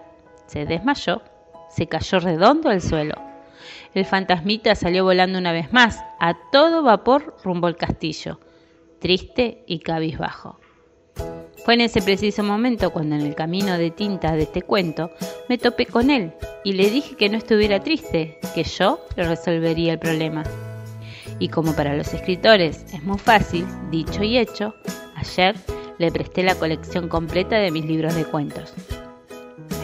se 0.46 0.66
desmayó, 0.66 1.22
se 1.74 1.86
cayó 1.86 2.20
redondo 2.20 2.68
al 2.68 2.80
suelo. 2.80 3.14
El 3.94 4.04
fantasmita 4.04 4.74
salió 4.74 5.04
volando 5.04 5.38
una 5.38 5.52
vez 5.52 5.72
más, 5.72 6.00
a 6.20 6.34
todo 6.50 6.82
vapor 6.82 7.36
rumbo 7.44 7.66
al 7.66 7.76
castillo, 7.76 8.40
triste 8.98 9.64
y 9.66 9.80
cabizbajo. 9.80 10.58
Fue 11.64 11.74
en 11.74 11.80
ese 11.80 12.02
preciso 12.02 12.42
momento 12.42 12.90
cuando 12.90 13.14
en 13.14 13.22
el 13.22 13.34
camino 13.34 13.78
de 13.78 13.90
tinta 13.90 14.32
de 14.32 14.42
este 14.42 14.62
cuento 14.62 15.10
me 15.48 15.58
topé 15.58 15.86
con 15.86 16.10
él 16.10 16.32
y 16.62 16.72
le 16.72 16.90
dije 16.90 17.16
que 17.16 17.28
no 17.28 17.38
estuviera 17.38 17.80
triste, 17.80 18.38
que 18.54 18.64
yo 18.64 19.00
le 19.16 19.24
resolvería 19.24 19.94
el 19.94 19.98
problema. 19.98 20.42
Y 21.38 21.48
como 21.48 21.74
para 21.74 21.96
los 21.96 22.12
escritores 22.12 22.84
es 22.92 23.02
muy 23.02 23.18
fácil, 23.18 23.66
dicho 23.90 24.22
y 24.22 24.38
hecho, 24.38 24.74
ayer 25.16 25.56
le 25.98 26.12
presté 26.12 26.42
la 26.42 26.54
colección 26.54 27.08
completa 27.08 27.56
de 27.56 27.70
mis 27.70 27.86
libros 27.86 28.14
de 28.14 28.24
cuentos. 28.24 28.74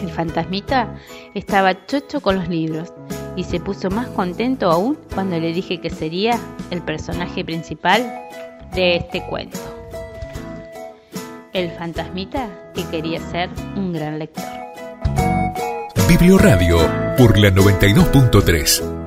El 0.01 0.09
fantasmita 0.09 0.95
estaba 1.33 1.85
chocho 1.85 2.21
con 2.21 2.35
los 2.35 2.47
libros 2.47 2.91
y 3.35 3.43
se 3.43 3.59
puso 3.59 3.89
más 3.89 4.07
contento 4.07 4.69
aún 4.71 4.97
cuando 5.13 5.39
le 5.39 5.53
dije 5.53 5.79
que 5.79 5.89
sería 5.89 6.39
el 6.69 6.81
personaje 6.81 7.45
principal 7.45 8.01
de 8.73 8.97
este 8.97 9.23
cuento 9.27 9.59
el 11.53 11.71
fantasmita 11.71 12.49
que 12.73 12.85
quería 12.85 13.19
ser 13.19 13.49
un 13.75 13.93
gran 13.93 14.19
lector. 14.19 14.43
Radio 16.39 16.77
por 17.17 17.37
la 17.37 17.49
92.3. 17.49 19.00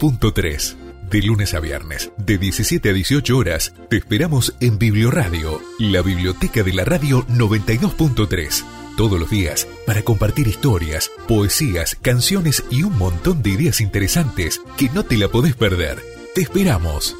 92.3. 0.00 0.76
De 1.10 1.22
lunes 1.22 1.54
a 1.54 1.60
viernes, 1.60 2.12
de 2.16 2.38
17 2.38 2.88
a 2.88 2.92
18 2.92 3.36
horas, 3.36 3.74
te 3.88 3.98
esperamos 3.98 4.54
en 4.60 4.78
Biblioradio, 4.78 5.60
la 5.78 6.02
biblioteca 6.02 6.62
de 6.62 6.72
la 6.72 6.84
radio 6.84 7.26
92.3. 7.26 8.64
Todos 8.96 9.20
los 9.20 9.28
días, 9.28 9.68
para 9.86 10.02
compartir 10.02 10.46
historias, 10.48 11.10
poesías, 11.28 11.96
canciones 11.96 12.64
y 12.70 12.82
un 12.82 12.96
montón 12.96 13.42
de 13.42 13.50
ideas 13.50 13.80
interesantes 13.80 14.60
que 14.76 14.88
no 14.90 15.04
te 15.04 15.18
la 15.18 15.28
podés 15.28 15.54
perder. 15.54 15.98
Te 16.34 16.42
esperamos. 16.42 17.16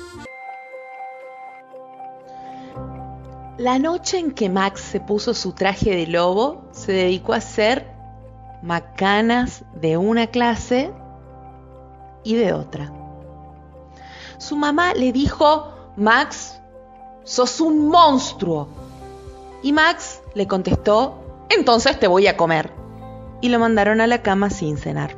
La 3.58 3.78
noche 3.78 4.18
en 4.18 4.30
que 4.30 4.48
Max 4.48 4.80
se 4.80 5.00
puso 5.00 5.34
su 5.34 5.52
traje 5.52 5.90
de 5.90 6.06
lobo, 6.06 6.70
se 6.72 6.92
dedicó 6.92 7.34
a 7.34 7.38
hacer 7.38 7.86
macanas 8.62 9.64
de 9.74 9.96
una 9.98 10.28
clase 10.28 10.92
y 12.24 12.34
de 12.34 12.52
otra. 12.52 12.92
Su 14.38 14.56
mamá 14.56 14.94
le 14.94 15.12
dijo, 15.12 15.72
Max, 15.96 16.60
sos 17.24 17.60
un 17.60 17.88
monstruo. 17.88 18.68
Y 19.62 19.72
Max 19.72 20.20
le 20.34 20.46
contestó, 20.46 21.46
entonces 21.48 21.98
te 21.98 22.06
voy 22.06 22.26
a 22.26 22.36
comer. 22.36 22.72
Y 23.40 23.48
lo 23.48 23.58
mandaron 23.58 24.00
a 24.00 24.06
la 24.06 24.22
cama 24.22 24.50
sin 24.50 24.76
cenar. 24.76 25.16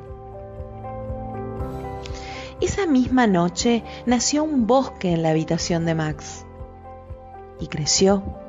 Esa 2.61 2.87
misma 2.87 3.27
noche 3.27 3.83
nació 4.07 4.45
un 4.45 4.67
bosque 4.67 5.13
en 5.13 5.23
la 5.23 5.31
habitación 5.31 5.85
de 5.85 5.95
Max. 5.95 6.45
Y 7.59 7.67
creció. 7.67 8.42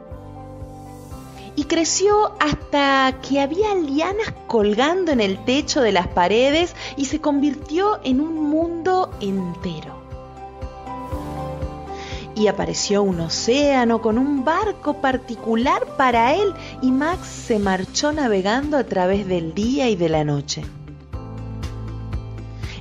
Creció 1.67 2.33
hasta 2.39 3.19
que 3.21 3.39
había 3.39 3.75
lianas 3.75 4.33
colgando 4.47 5.11
en 5.11 5.19
el 5.19 5.43
techo 5.45 5.81
de 5.81 5.91
las 5.91 6.07
paredes 6.07 6.75
y 6.97 7.05
se 7.05 7.21
convirtió 7.21 7.99
en 8.03 8.21
un 8.21 8.49
mundo 8.49 9.11
entero. 9.19 10.01
Y 12.35 12.47
apareció 12.47 13.03
un 13.03 13.19
océano 13.19 14.01
con 14.01 14.17
un 14.17 14.43
barco 14.43 14.95
particular 15.01 15.85
para 15.97 16.33
él 16.33 16.53
y 16.81 16.91
Max 16.91 17.27
se 17.27 17.59
marchó 17.59 18.11
navegando 18.11 18.77
a 18.77 18.83
través 18.85 19.27
del 19.27 19.53
día 19.53 19.89
y 19.89 19.95
de 19.95 20.09
la 20.09 20.23
noche 20.23 20.63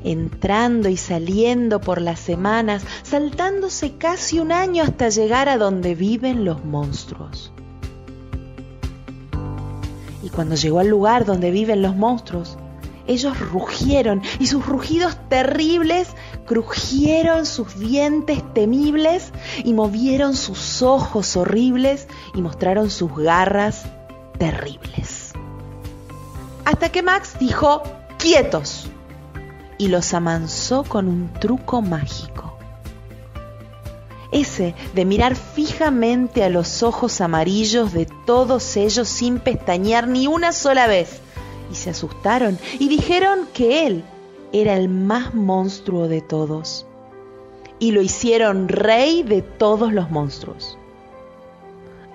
entrando 0.04 0.88
y 0.88 0.96
saliendo 0.96 1.80
por 1.80 2.00
las 2.00 2.20
semanas, 2.20 2.84
saltándose 3.02 3.96
casi 3.98 4.40
un 4.40 4.52
año 4.52 4.82
hasta 4.82 5.08
llegar 5.08 5.48
a 5.48 5.58
donde 5.58 5.94
viven 5.94 6.44
los 6.44 6.64
monstruos. 6.64 7.51
Cuando 10.34 10.54
llegó 10.54 10.78
al 10.78 10.88
lugar 10.88 11.24
donde 11.24 11.50
viven 11.50 11.82
los 11.82 11.94
monstruos, 11.96 12.56
ellos 13.06 13.38
rugieron 13.38 14.22
y 14.38 14.46
sus 14.46 14.64
rugidos 14.64 15.16
terribles 15.28 16.08
crujieron 16.46 17.46
sus 17.46 17.78
dientes 17.78 18.42
temibles 18.54 19.32
y 19.64 19.74
movieron 19.74 20.36
sus 20.36 20.82
ojos 20.82 21.36
horribles 21.36 22.06
y 22.34 22.42
mostraron 22.42 22.90
sus 22.90 23.14
garras 23.16 23.82
terribles. 24.38 25.32
Hasta 26.64 26.90
que 26.90 27.02
Max 27.02 27.36
dijo, 27.40 27.82
quietos 28.18 28.86
y 29.78 29.88
los 29.88 30.14
amansó 30.14 30.84
con 30.84 31.08
un 31.08 31.32
truco 31.34 31.82
mágico. 31.82 32.51
Ese 34.32 34.74
de 34.94 35.04
mirar 35.04 35.36
fijamente 35.36 36.42
a 36.42 36.48
los 36.48 36.82
ojos 36.82 37.20
amarillos 37.20 37.92
de 37.92 38.06
todos 38.26 38.76
ellos 38.76 39.06
sin 39.06 39.38
pestañear 39.38 40.08
ni 40.08 40.26
una 40.26 40.52
sola 40.52 40.86
vez. 40.86 41.20
Y 41.70 41.74
se 41.74 41.90
asustaron 41.90 42.58
y 42.78 42.88
dijeron 42.88 43.46
que 43.52 43.86
él 43.86 44.04
era 44.52 44.74
el 44.74 44.88
más 44.88 45.34
monstruo 45.34 46.08
de 46.08 46.22
todos. 46.22 46.86
Y 47.78 47.92
lo 47.92 48.00
hicieron 48.00 48.68
rey 48.68 49.22
de 49.22 49.42
todos 49.42 49.92
los 49.92 50.10
monstruos. 50.10 50.78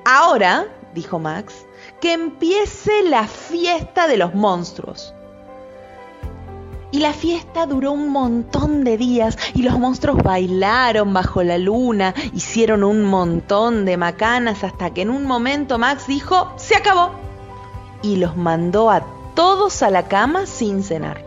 Ahora, 0.06 0.68
dijo 0.96 1.20
Max, 1.20 1.66
que 2.02 2.14
empiece 2.14 3.04
la 3.04 3.28
fiesta 3.28 4.08
de 4.08 4.18
los 4.18 4.34
monstruos. 4.34 5.14
Y 6.92 7.00
la 7.00 7.12
fiesta 7.12 7.66
duró 7.66 7.92
un 7.92 8.10
montón 8.10 8.84
de 8.84 8.98
días 8.98 9.38
y 9.54 9.64
los 9.64 9.78
monstruos 9.78 10.24
bailaron 10.24 11.14
bajo 11.14 11.44
la 11.44 11.58
luna, 11.58 12.14
hicieron 12.34 12.84
un 12.84 13.04
montón 13.04 13.84
de 13.84 13.98
macanas 13.98 14.64
hasta 14.64 14.94
que 14.94 15.02
en 15.02 15.10
un 15.10 15.26
momento 15.26 15.78
Max 15.78 16.08
dijo, 16.08 16.54
se 16.56 16.76
acabó. 16.76 17.12
Y 18.02 18.16
los 18.16 18.38
mandó 18.38 18.90
a 18.90 19.06
todos 19.36 19.84
a 19.84 19.90
la 19.90 20.08
cama 20.08 20.46
sin 20.46 20.82
cenar. 20.82 21.26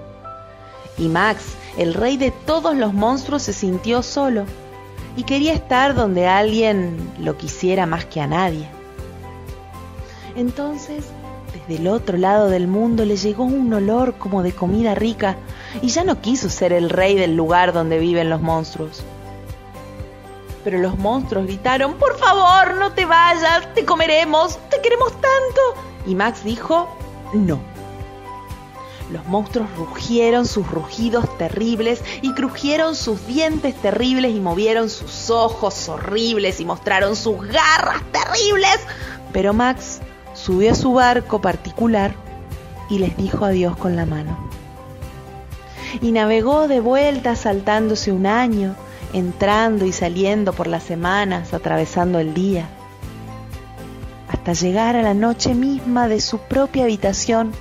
Y 0.96 1.08
Max, 1.08 1.44
el 1.76 1.94
rey 1.94 2.16
de 2.16 2.30
todos 2.30 2.74
los 2.74 2.94
monstruos, 2.94 3.42
se 3.42 3.52
sintió 3.52 4.02
solo 4.02 4.44
y 5.16 5.24
quería 5.24 5.52
estar 5.52 5.94
donde 5.94 6.26
alguien 6.26 6.96
lo 7.18 7.36
quisiera 7.36 7.84
más 7.84 8.06
que 8.06 8.20
a 8.20 8.26
nadie. 8.26 8.68
Entonces 10.36 11.04
desde 11.52 11.80
el 11.80 11.88
otro 11.88 12.16
lado 12.16 12.48
del 12.48 12.68
mundo 12.68 13.04
le 13.04 13.16
llegó 13.16 13.44
un 13.44 13.72
olor 13.72 14.14
como 14.14 14.42
de 14.42 14.52
comida 14.52 14.94
rica 14.94 15.36
y 15.82 15.88
ya 15.88 16.04
no 16.04 16.20
quiso 16.20 16.48
ser 16.48 16.72
el 16.72 16.90
rey 16.90 17.16
del 17.16 17.36
lugar 17.36 17.72
donde 17.72 17.98
viven 17.98 18.30
los 18.30 18.40
monstruos. 18.40 19.02
Pero 20.64 20.78
los 20.78 20.98
monstruos 20.98 21.46
gritaron, 21.46 21.94
por 21.94 22.18
favor, 22.18 22.74
no 22.76 22.92
te 22.92 23.06
vayas, 23.06 23.72
te 23.74 23.84
comeremos, 23.84 24.58
te 24.68 24.80
queremos 24.80 25.12
tanto. 25.12 25.60
Y 26.06 26.14
Max 26.14 26.44
dijo, 26.44 26.88
no. 27.32 27.60
Los 29.10 29.26
monstruos 29.26 29.68
rugieron 29.76 30.46
sus 30.46 30.68
rugidos 30.70 31.36
terribles 31.36 32.02
y 32.22 32.32
crujieron 32.34 32.94
sus 32.94 33.26
dientes 33.26 33.74
terribles 33.74 34.32
y 34.34 34.40
movieron 34.40 34.88
sus 34.88 35.30
ojos 35.30 35.88
horribles 35.88 36.60
y 36.60 36.64
mostraron 36.64 37.16
sus 37.16 37.40
garras 37.42 38.02
terribles. 38.12 38.78
Pero 39.32 39.52
Max 39.52 39.99
subió 40.40 40.72
a 40.72 40.74
su 40.74 40.92
barco 40.94 41.40
particular 41.40 42.14
y 42.88 42.98
les 42.98 43.16
dijo 43.16 43.44
adiós 43.44 43.76
con 43.76 43.94
la 43.94 44.06
mano. 44.06 44.36
Y 46.00 46.12
navegó 46.12 46.68
de 46.68 46.80
vuelta 46.80 47.36
saltándose 47.36 48.10
un 48.12 48.26
año, 48.26 48.74
entrando 49.12 49.84
y 49.84 49.92
saliendo 49.92 50.52
por 50.52 50.66
las 50.66 50.82
semanas, 50.82 51.52
atravesando 51.52 52.18
el 52.20 52.32
día, 52.32 52.68
hasta 54.28 54.52
llegar 54.52 54.96
a 54.96 55.02
la 55.02 55.14
noche 55.14 55.54
misma 55.54 56.08
de 56.08 56.20
su 56.20 56.38
propia 56.38 56.84
habitación, 56.84 57.52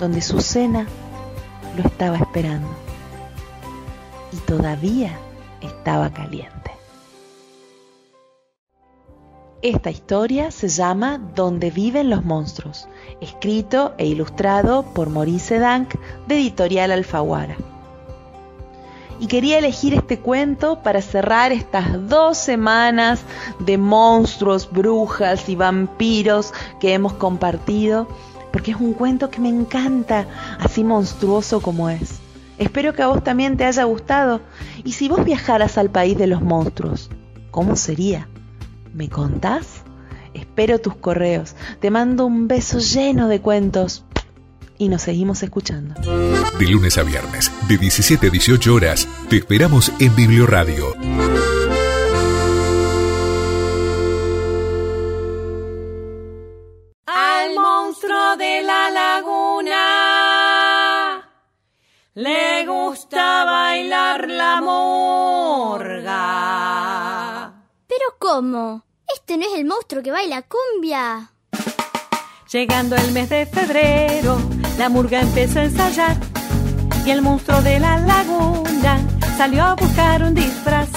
donde 0.00 0.22
su 0.22 0.40
cena 0.40 0.86
lo 1.76 1.82
estaba 1.84 2.16
esperando. 2.16 2.68
Y 4.32 4.36
todavía 4.38 5.18
estaba 5.60 6.10
caliente. 6.10 6.53
Esta 9.64 9.90
historia 9.90 10.50
se 10.50 10.68
llama 10.68 11.16
Donde 11.34 11.70
viven 11.70 12.10
los 12.10 12.22
monstruos, 12.22 12.86
escrito 13.22 13.94
e 13.96 14.06
ilustrado 14.06 14.82
por 14.82 15.08
Maurice 15.08 15.58
Dank 15.58 15.94
de 16.28 16.34
Editorial 16.34 16.92
Alfaguara. 16.92 17.56
Y 19.20 19.26
quería 19.26 19.56
elegir 19.56 19.94
este 19.94 20.18
cuento 20.18 20.82
para 20.82 21.00
cerrar 21.00 21.50
estas 21.50 22.10
dos 22.10 22.36
semanas 22.36 23.22
de 23.58 23.78
monstruos, 23.78 24.70
brujas 24.70 25.48
y 25.48 25.56
vampiros 25.56 26.52
que 26.78 26.92
hemos 26.92 27.14
compartido, 27.14 28.06
porque 28.52 28.72
es 28.72 28.76
un 28.76 28.92
cuento 28.92 29.30
que 29.30 29.40
me 29.40 29.48
encanta, 29.48 30.26
así 30.60 30.84
monstruoso 30.84 31.62
como 31.62 31.88
es. 31.88 32.20
Espero 32.58 32.92
que 32.92 33.00
a 33.00 33.06
vos 33.06 33.24
también 33.24 33.56
te 33.56 33.64
haya 33.64 33.84
gustado. 33.84 34.42
Y 34.84 34.92
si 34.92 35.08
vos 35.08 35.24
viajaras 35.24 35.78
al 35.78 35.88
país 35.88 36.18
de 36.18 36.26
los 36.26 36.42
monstruos, 36.42 37.08
¿cómo 37.50 37.76
sería? 37.76 38.28
¿Me 38.94 39.08
contás? 39.08 39.82
Espero 40.34 40.78
tus 40.78 40.94
correos. 40.96 41.56
Te 41.80 41.90
mando 41.90 42.26
un 42.26 42.46
beso 42.46 42.78
lleno 42.78 43.26
de 43.28 43.40
cuentos. 43.40 44.04
Y 44.78 44.88
nos 44.88 45.02
seguimos 45.02 45.42
escuchando. 45.42 45.94
De 46.58 46.66
lunes 46.66 46.96
a 46.98 47.02
viernes, 47.02 47.50
de 47.68 47.76
17 47.76 48.28
a 48.28 48.30
18 48.30 48.74
horas, 48.74 49.08
te 49.28 49.38
esperamos 49.38 49.92
en 49.98 50.14
Biblioradio. 50.14 50.94
Al 57.06 57.54
monstruo 57.60 58.36
de 58.36 58.62
la 58.62 58.90
laguna 58.90 59.80
le 62.14 62.64
gusta 62.66 63.44
bailar 63.44 64.28
la 64.28 64.60
morga. 64.60 66.14
Este 68.34 69.36
no 69.36 69.44
es 69.46 69.60
el 69.60 69.64
monstruo 69.64 70.02
que 70.02 70.10
baila 70.10 70.42
cumbia. 70.42 71.30
Llegando 72.50 72.96
el 72.96 73.12
mes 73.12 73.28
de 73.28 73.46
febrero, 73.46 74.40
la 74.76 74.88
murga 74.88 75.20
empezó 75.20 75.60
a 75.60 75.64
ensayar 75.64 76.16
y 77.06 77.10
el 77.10 77.22
monstruo 77.22 77.62
de 77.62 77.78
la 77.78 77.96
laguna 78.00 78.98
salió 79.36 79.62
a 79.62 79.76
buscar 79.76 80.24
un 80.24 80.34
disfraz. 80.34 80.88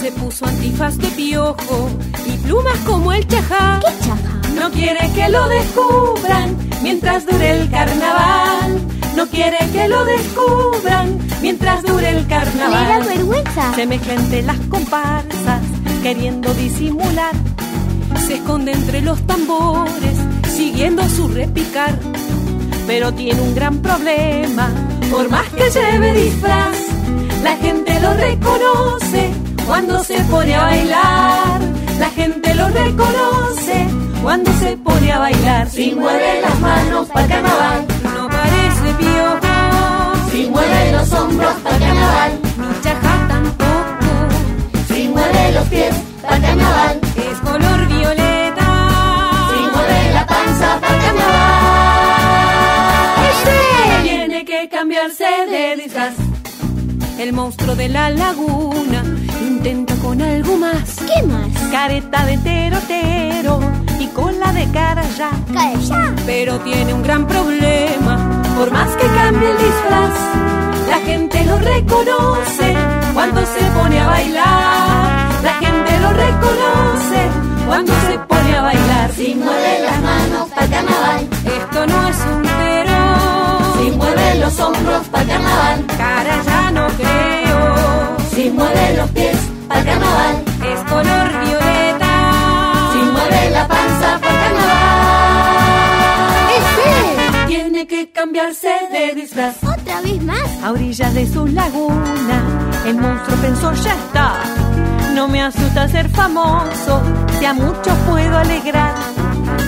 Se 0.00 0.12
puso 0.12 0.46
antifaz 0.46 0.96
de 0.98 1.08
piojo 1.08 1.90
y 2.24 2.36
plumas 2.38 2.78
como 2.86 3.12
el 3.12 3.26
chajá. 3.26 3.80
¿Qué 3.80 4.06
chajá? 4.06 4.40
No 4.54 4.70
quiere 4.70 5.12
que 5.12 5.28
lo 5.28 5.48
descubran 5.48 6.56
mientras 6.82 7.26
dure 7.26 7.50
el 7.50 7.68
carnaval. 7.68 8.80
No 9.20 9.26
quiere 9.26 9.58
que 9.70 9.86
lo 9.86 10.02
descubran 10.06 11.18
mientras 11.42 11.82
dure 11.82 12.08
el 12.08 12.26
carnaval. 12.26 13.00
Le 13.00 13.06
da 13.06 13.14
vergüenza. 13.14 13.74
Se 13.74 13.86
mezcla 13.86 14.14
entre 14.14 14.40
las 14.40 14.56
comparsas 14.70 15.60
queriendo 16.02 16.54
disimular. 16.54 17.34
Se 18.26 18.36
esconde 18.36 18.72
entre 18.72 19.02
los 19.02 19.20
tambores, 19.26 20.16
siguiendo 20.50 21.06
su 21.06 21.28
repicar. 21.28 21.98
Pero 22.86 23.12
tiene 23.12 23.42
un 23.42 23.54
gran 23.54 23.82
problema, 23.82 24.70
por 25.10 25.28
más 25.28 25.46
que 25.50 25.68
lleve 25.68 26.14
disfraz, 26.14 26.78
la 27.42 27.56
gente 27.58 28.00
lo 28.00 28.14
reconoce 28.14 29.32
cuando 29.66 30.02
se 30.02 30.18
pone 30.30 30.54
a 30.54 30.62
bailar. 30.62 31.60
La 31.98 32.08
gente 32.08 32.54
lo 32.54 32.68
reconoce 32.68 33.86
cuando 34.22 34.50
se 34.60 34.78
pone 34.78 35.12
a 35.12 35.18
bailar. 35.18 35.68
Si 35.68 35.94
mueve 35.94 36.40
las 36.40 36.58
manos 36.58 37.08
para 37.08 37.42
cambiarse 55.00 55.50
de 55.50 55.82
disfraz. 55.82 56.14
El 57.18 57.32
monstruo 57.32 57.74
de 57.74 57.88
la 57.88 58.10
laguna 58.10 59.02
intenta 59.40 59.94
con 59.96 60.20
algo 60.20 60.56
más. 60.56 60.96
¿Qué 61.06 61.22
más? 61.26 61.48
Careta 61.70 62.26
de 62.26 62.36
terotero 62.38 63.60
y 63.98 64.06
cola 64.08 64.52
de 64.52 64.66
cara 64.72 65.02
ya. 65.16 65.30
Pero 66.26 66.58
tiene 66.60 66.92
un 66.92 67.02
gran 67.02 67.26
problema. 67.26 68.42
Por 68.56 68.70
más 68.72 68.88
que 68.96 69.06
cambie 69.06 69.50
el 69.50 69.58
disfraz, 69.58 70.14
la 70.88 70.98
gente 71.06 71.44
lo 71.44 71.58
reconoce 71.58 72.74
cuando 73.14 73.40
se 73.40 73.64
pone 73.78 74.00
a 74.00 74.06
bailar. 74.06 75.42
La 75.42 75.54
gente 75.60 76.00
lo 76.00 76.10
reconoce 76.12 77.20
cuando 77.66 77.92
se 78.06 78.18
pone 78.18 78.56
a 78.56 78.62
bailar. 78.62 79.10
Si 79.16 79.34
mueve 79.34 79.80
las 79.82 80.02
manos 80.02 80.48
para 80.50 80.66
carnaval. 80.66 81.28
Esto 81.46 81.86
no 81.86 82.08
es 82.08 82.16
un 82.16 82.42
pero. 82.42 82.79
Mueve 84.30 84.44
los 84.44 84.60
hombros 84.60 85.08
para 85.08 85.24
carnaval. 85.24 85.86
Cara 85.98 86.42
ya 86.44 86.70
no 86.70 86.86
creo. 86.86 88.16
Si 88.32 88.48
mueve 88.50 88.96
los 88.96 89.10
pies 89.10 89.36
para 89.66 89.84
carnaval. 89.84 90.44
Es 90.72 90.80
color 90.88 91.28
violeta. 91.44 92.12
Si 92.92 92.98
mueve 92.98 93.50
la 93.50 93.66
panza 93.66 94.20
para 94.20 94.40
carnaval. 94.42 95.56
¡Ese! 96.56 97.46
Tiene 97.48 97.86
que 97.88 98.12
cambiarse 98.12 98.72
de 98.92 99.14
disfraz. 99.16 99.56
¿Otra 99.64 100.00
vez 100.00 100.22
más? 100.22 100.48
A 100.62 100.70
orillas 100.70 101.12
de 101.12 101.26
su 101.26 101.48
laguna, 101.48 102.70
el 102.86 102.98
monstruo 102.98 103.36
pensó 103.38 103.72
ya 103.82 103.94
está. 103.94 104.34
No 105.12 105.26
me 105.26 105.42
asusta 105.42 105.88
ser 105.88 106.08
famoso, 106.08 107.02
si 107.40 107.46
a 107.46 107.52
muchos 107.52 107.98
puedo 108.08 108.38
alegrar. 108.38 108.94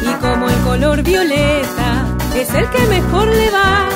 Y 0.09 0.15
como 0.25 0.49
el 0.49 0.57
color 0.61 1.03
violeta 1.03 2.12
es 2.35 2.55
el 2.55 2.69
que 2.71 2.87
mejor 2.87 3.29
le 3.29 3.51
va, 3.51 3.89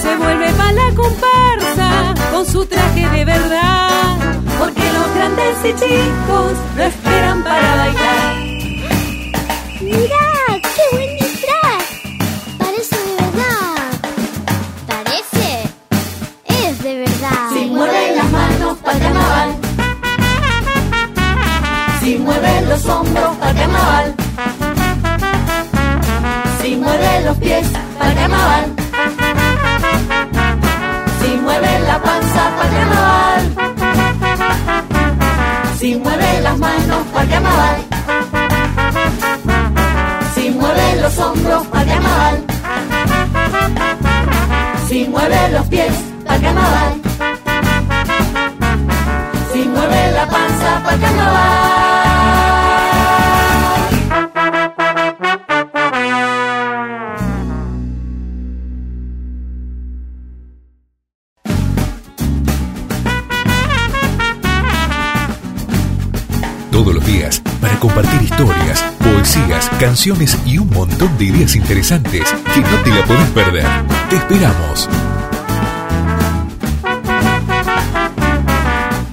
se 0.00 0.16
vuelve 0.16 0.52
para 0.52 0.72
la 0.72 0.94
comparsa 0.94 2.14
con 2.30 2.46
su 2.46 2.64
traje 2.66 3.08
de 3.08 3.24
verdad. 3.24 4.16
Porque 4.58 4.82
los 4.92 5.14
grandes 5.14 5.56
y 5.64 5.72
chicos 5.74 6.52
lo 6.76 6.82
esperan 6.84 7.42
para 7.42 7.76
bailar. 7.76 8.36
¡Mirá! 9.80 10.33
Pies 27.44 27.66
para 27.98 28.14
carnaval. 28.14 28.64
Si 31.20 31.30
mueve 31.44 31.78
la 31.88 31.96
panza 32.02 32.42
para 32.56 32.70
carnaval. 32.76 33.42
Si 35.78 35.94
mueve 35.96 36.40
las 36.40 36.58
manos 36.58 37.02
para 37.12 37.28
carnaval. 37.28 37.76
Si 40.34 40.50
mueve 40.50 40.86
los 41.02 41.18
hombros 41.18 41.66
para 41.66 41.84
carnaval. 41.84 42.36
Si 44.88 45.06
mueve 45.08 45.48
los 45.52 45.66
pies 45.66 45.94
para 46.26 46.40
carnaval. 46.40 46.92
Si 49.52 49.60
mueve 49.74 50.12
la 50.12 50.26
panza 50.26 50.70
para 50.84 50.98
carnaval. 50.98 51.83
Compartir 67.84 68.22
historias, 68.22 68.82
poesías, 68.98 69.68
canciones 69.78 70.38
y 70.46 70.56
un 70.56 70.70
montón 70.70 71.18
de 71.18 71.26
ideas 71.26 71.54
interesantes 71.54 72.32
que 72.54 72.60
no 72.62 72.82
te 72.82 72.88
la 72.88 73.04
podés 73.04 73.28
perder. 73.32 73.66
Te 74.08 74.16
esperamos. 74.16 74.88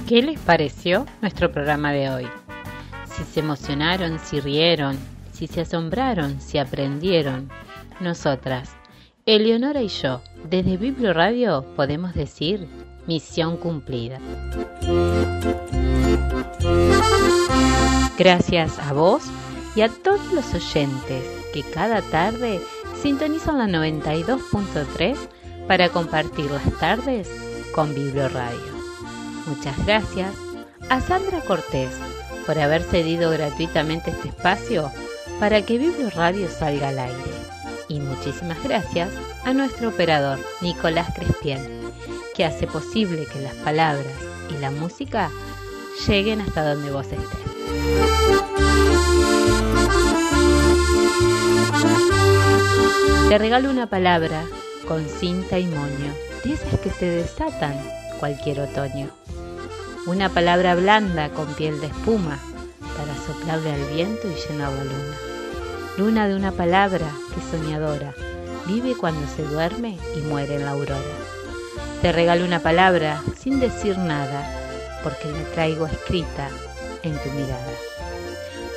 ¿Qué 0.08 0.22
les 0.22 0.38
pareció 0.40 1.04
nuestro 1.20 1.52
programa 1.52 1.92
de 1.92 2.08
hoy? 2.08 2.26
Si 3.14 3.24
se 3.24 3.40
emocionaron, 3.40 4.18
si 4.18 4.40
rieron, 4.40 4.96
si 5.34 5.48
se 5.48 5.60
asombraron, 5.60 6.40
si 6.40 6.56
aprendieron. 6.56 7.50
Nosotras, 8.00 8.70
Eleonora 9.26 9.82
y 9.82 9.88
yo, 9.88 10.22
desde 10.48 10.78
Biblio 10.78 11.12
Radio 11.12 11.66
podemos 11.76 12.14
decir 12.14 12.66
misión 13.06 13.58
cumplida. 13.58 14.18
Gracias 18.22 18.78
a 18.78 18.92
vos 18.92 19.24
y 19.74 19.80
a 19.80 19.88
todos 19.88 20.32
los 20.32 20.54
oyentes 20.54 21.24
que 21.52 21.64
cada 21.64 22.02
tarde 22.02 22.60
sintonizan 23.02 23.58
la 23.58 23.66
92.3 23.66 25.16
para 25.66 25.88
compartir 25.88 26.48
las 26.48 26.78
tardes 26.78 27.28
con 27.74 27.92
Biblio 27.92 28.28
Radio. 28.28 28.60
Muchas 29.48 29.76
gracias 29.84 30.36
a 30.88 31.00
Sandra 31.00 31.40
Cortés 31.40 31.90
por 32.46 32.60
haber 32.60 32.84
cedido 32.84 33.28
gratuitamente 33.32 34.12
este 34.12 34.28
espacio 34.28 34.92
para 35.40 35.62
que 35.62 35.78
Biblio 35.78 36.08
Radio 36.10 36.48
salga 36.48 36.90
al 36.90 37.00
aire. 37.00 37.32
Y 37.88 37.98
muchísimas 37.98 38.62
gracias 38.62 39.10
a 39.44 39.52
nuestro 39.52 39.88
operador 39.88 40.38
Nicolás 40.60 41.12
Crespien, 41.12 41.66
que 42.36 42.44
hace 42.44 42.68
posible 42.68 43.26
que 43.26 43.40
las 43.40 43.54
palabras 43.54 44.14
y 44.48 44.60
la 44.60 44.70
música 44.70 45.28
lleguen 46.06 46.40
hasta 46.40 46.72
donde 46.72 46.92
vos 46.92 47.06
estés. 47.06 47.51
Te 53.32 53.38
regalo 53.38 53.70
una 53.70 53.86
palabra 53.86 54.44
con 54.86 55.08
cinta 55.08 55.58
y 55.58 55.64
moño, 55.64 56.12
de 56.44 56.52
esas 56.52 56.78
que 56.80 56.90
se 56.90 57.06
desatan 57.06 57.74
cualquier 58.20 58.60
otoño. 58.60 59.08
Una 60.06 60.28
palabra 60.28 60.74
blanda 60.74 61.30
con 61.30 61.46
piel 61.54 61.80
de 61.80 61.86
espuma 61.86 62.38
para 62.94 63.14
soplarle 63.26 63.72
al 63.72 63.84
viento 63.94 64.28
y 64.28 64.34
llenar 64.34 64.72
la 64.72 64.84
luna. 64.84 65.16
Luna 65.96 66.28
de 66.28 66.36
una 66.36 66.52
palabra 66.52 67.10
que 67.34 67.56
soñadora 67.56 68.12
vive 68.66 68.94
cuando 68.94 69.26
se 69.34 69.44
duerme 69.44 69.96
y 70.14 70.20
muere 70.20 70.56
en 70.56 70.66
la 70.66 70.72
aurora. 70.72 71.00
Te 72.02 72.12
regalo 72.12 72.44
una 72.44 72.60
palabra 72.60 73.22
sin 73.38 73.60
decir 73.60 73.96
nada 73.96 74.46
porque 75.02 75.32
la 75.32 75.42
traigo 75.54 75.86
escrita 75.86 76.50
en 77.02 77.18
tu 77.18 77.30
mirada. 77.30 77.72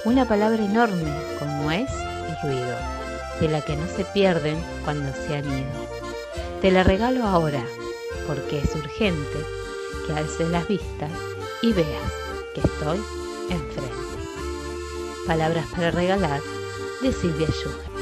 Una 0.04 0.28
palabra 0.28 0.64
enorme 0.64 1.12
con 1.40 1.64
nuez 1.64 1.90
y 1.90 2.46
ruido, 2.46 2.78
de 3.40 3.50
la 3.50 3.62
que 3.62 3.76
no 3.76 3.88
se 3.88 4.06
pierden 4.06 4.58
cuando 4.84 5.12
se 5.14 5.36
han 5.36 5.46
ido. 5.46 5.86
Te 6.62 6.72
la 6.72 6.84
regalo 6.84 7.26
ahora 7.26 7.64
porque 8.28 8.60
es 8.60 8.76
urgente 8.76 9.40
que 10.06 10.14
alces 10.14 10.50
las 10.50 10.68
vistas 10.68 11.12
y 11.62 11.74
veas 11.74 12.12
que 12.54 12.62
estoy 12.62 13.00
enfrente. 13.50 13.94
Palabras 15.28 15.66
para 15.76 15.92
regalar 15.92 16.42
de 17.02 17.12
Silvia 17.12 17.48
Schuher. 17.48 17.96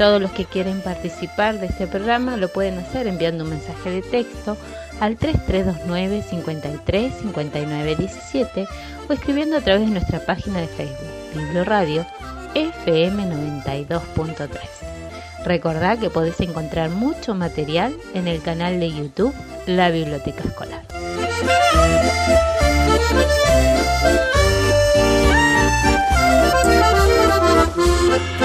Todos 0.00 0.22
los 0.22 0.30
que 0.30 0.46
quieren 0.46 0.80
participar 0.80 1.58
de 1.58 1.66
este 1.66 1.86
programa 1.86 2.38
lo 2.38 2.48
pueden 2.48 2.78
hacer 2.78 3.06
enviando 3.06 3.44
un 3.44 3.50
mensaje 3.50 3.90
de 3.90 4.00
texto 4.00 4.56
al 5.00 5.16
3329 5.16 6.22
53 6.22 7.14
59 7.14 7.96
17 7.96 8.68
o 9.08 9.12
escribiendo 9.12 9.56
a 9.56 9.60
través 9.60 9.86
de 9.86 9.90
nuestra 9.90 10.20
página 10.20 10.60
de 10.60 10.68
Facebook, 10.68 11.08
Biblio 11.34 11.64
Radio 11.64 12.06
FM 12.54 13.24
92.3. 13.24 14.48
Recordá 15.44 15.96
que 15.96 16.10
podés 16.10 16.38
encontrar 16.40 16.90
mucho 16.90 17.34
material 17.34 17.96
en 18.12 18.28
el 18.28 18.42
canal 18.42 18.78
de 18.78 18.92
YouTube 18.92 19.34
La 19.66 19.90
Biblioteca 19.90 20.42
Escolar. 20.44 20.84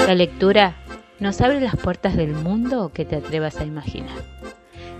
La 0.06 0.14
lectura 0.14 0.76
nos 1.18 1.40
abre 1.40 1.60
las 1.60 1.76
puertas 1.76 2.16
del 2.16 2.32
mundo 2.32 2.92
que 2.94 3.04
te 3.04 3.16
atrevas 3.16 3.58
a 3.58 3.64
imaginar. 3.64 4.16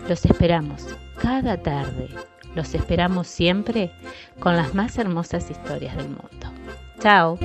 Los 0.08 0.24
esperamos 0.24 0.86
cada 1.26 1.56
tarde, 1.56 2.08
los 2.54 2.72
esperamos 2.76 3.26
siempre 3.26 3.90
con 4.38 4.54
las 4.54 4.74
más 4.74 4.96
hermosas 4.96 5.50
historias 5.50 5.96
del 5.96 6.06
mundo. 6.06 6.52
Chao. 7.00 7.36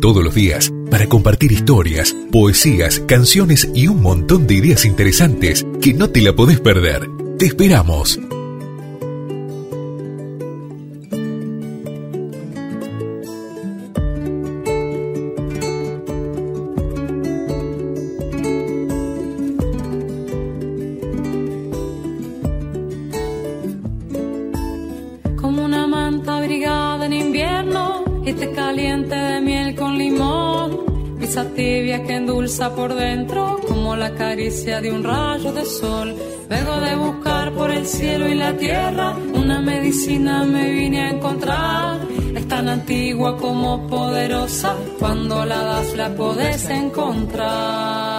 Todos 0.00 0.24
los 0.24 0.34
días 0.34 0.72
para 0.90 1.06
compartir 1.08 1.52
historias, 1.52 2.16
poesías, 2.32 3.00
canciones 3.00 3.70
y 3.74 3.86
un 3.86 4.00
montón 4.00 4.46
de 4.46 4.54
ideas 4.54 4.86
interesantes 4.86 5.66
que 5.82 5.92
no 5.92 6.08
te 6.08 6.22
la 6.22 6.32
podés 6.32 6.58
perder. 6.58 7.06
Te 7.38 7.44
esperamos. 7.44 8.18
De 34.64 34.92
un 34.92 35.02
rayo 35.02 35.52
de 35.52 35.64
sol. 35.64 36.14
Luego 36.48 36.80
de 36.80 36.94
buscar 36.94 37.52
por 37.52 37.70
el 37.70 37.86
cielo 37.86 38.28
y 38.28 38.34
la 38.34 38.54
tierra, 38.56 39.16
una 39.32 39.58
medicina 39.58 40.44
me 40.44 40.70
vine 40.70 41.00
a 41.00 41.10
encontrar. 41.10 42.00
Es 42.34 42.46
tan 42.46 42.68
antigua 42.68 43.38
como 43.38 43.86
poderosa, 43.86 44.76
cuando 44.98 45.46
la 45.46 45.62
das 45.62 45.96
la 45.96 46.14
podés 46.14 46.68
encontrar. 46.68 48.09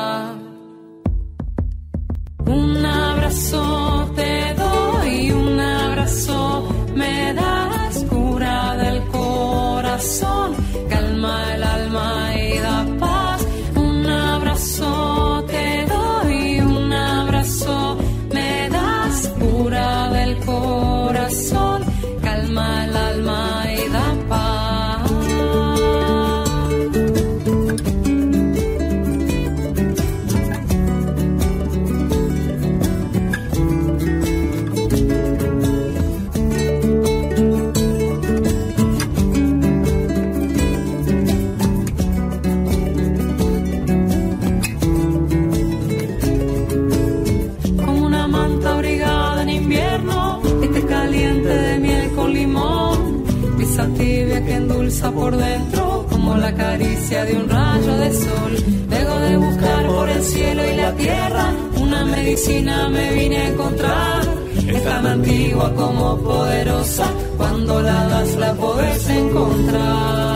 De 58.02 58.14
sol. 58.14 58.54
De 58.89 59.38
buscar 59.38 59.86
por 59.88 60.10
el 60.10 60.24
cielo 60.24 60.62
y 60.66 60.76
la 60.76 60.91
tierra, 60.95 61.45
una 61.78 62.04
medicina 62.06 62.89
me 62.89 63.12
vine 63.14 63.38
a 63.38 63.47
encontrar. 63.49 64.22
Es 64.68 64.84
tan 64.84 65.06
antigua 65.06 65.74
como 65.76 66.18
poderosa, 66.18 67.06
cuando 67.38 67.82
la 67.82 68.08
das 68.08 68.36
la 68.36 68.54
podés 68.54 69.10
encontrar. 69.10 70.31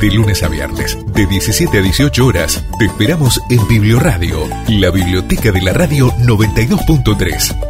De 0.00 0.10
lunes 0.10 0.42
a 0.42 0.48
viernes, 0.48 0.96
de 1.12 1.26
17 1.26 1.76
a 1.76 1.82
18 1.82 2.24
horas, 2.24 2.64
te 2.78 2.86
esperamos 2.86 3.38
en 3.50 3.68
Biblioradio, 3.68 4.48
la 4.68 4.90
biblioteca 4.90 5.52
de 5.52 5.60
la 5.60 5.74
radio 5.74 6.10
92.3. 6.12 7.69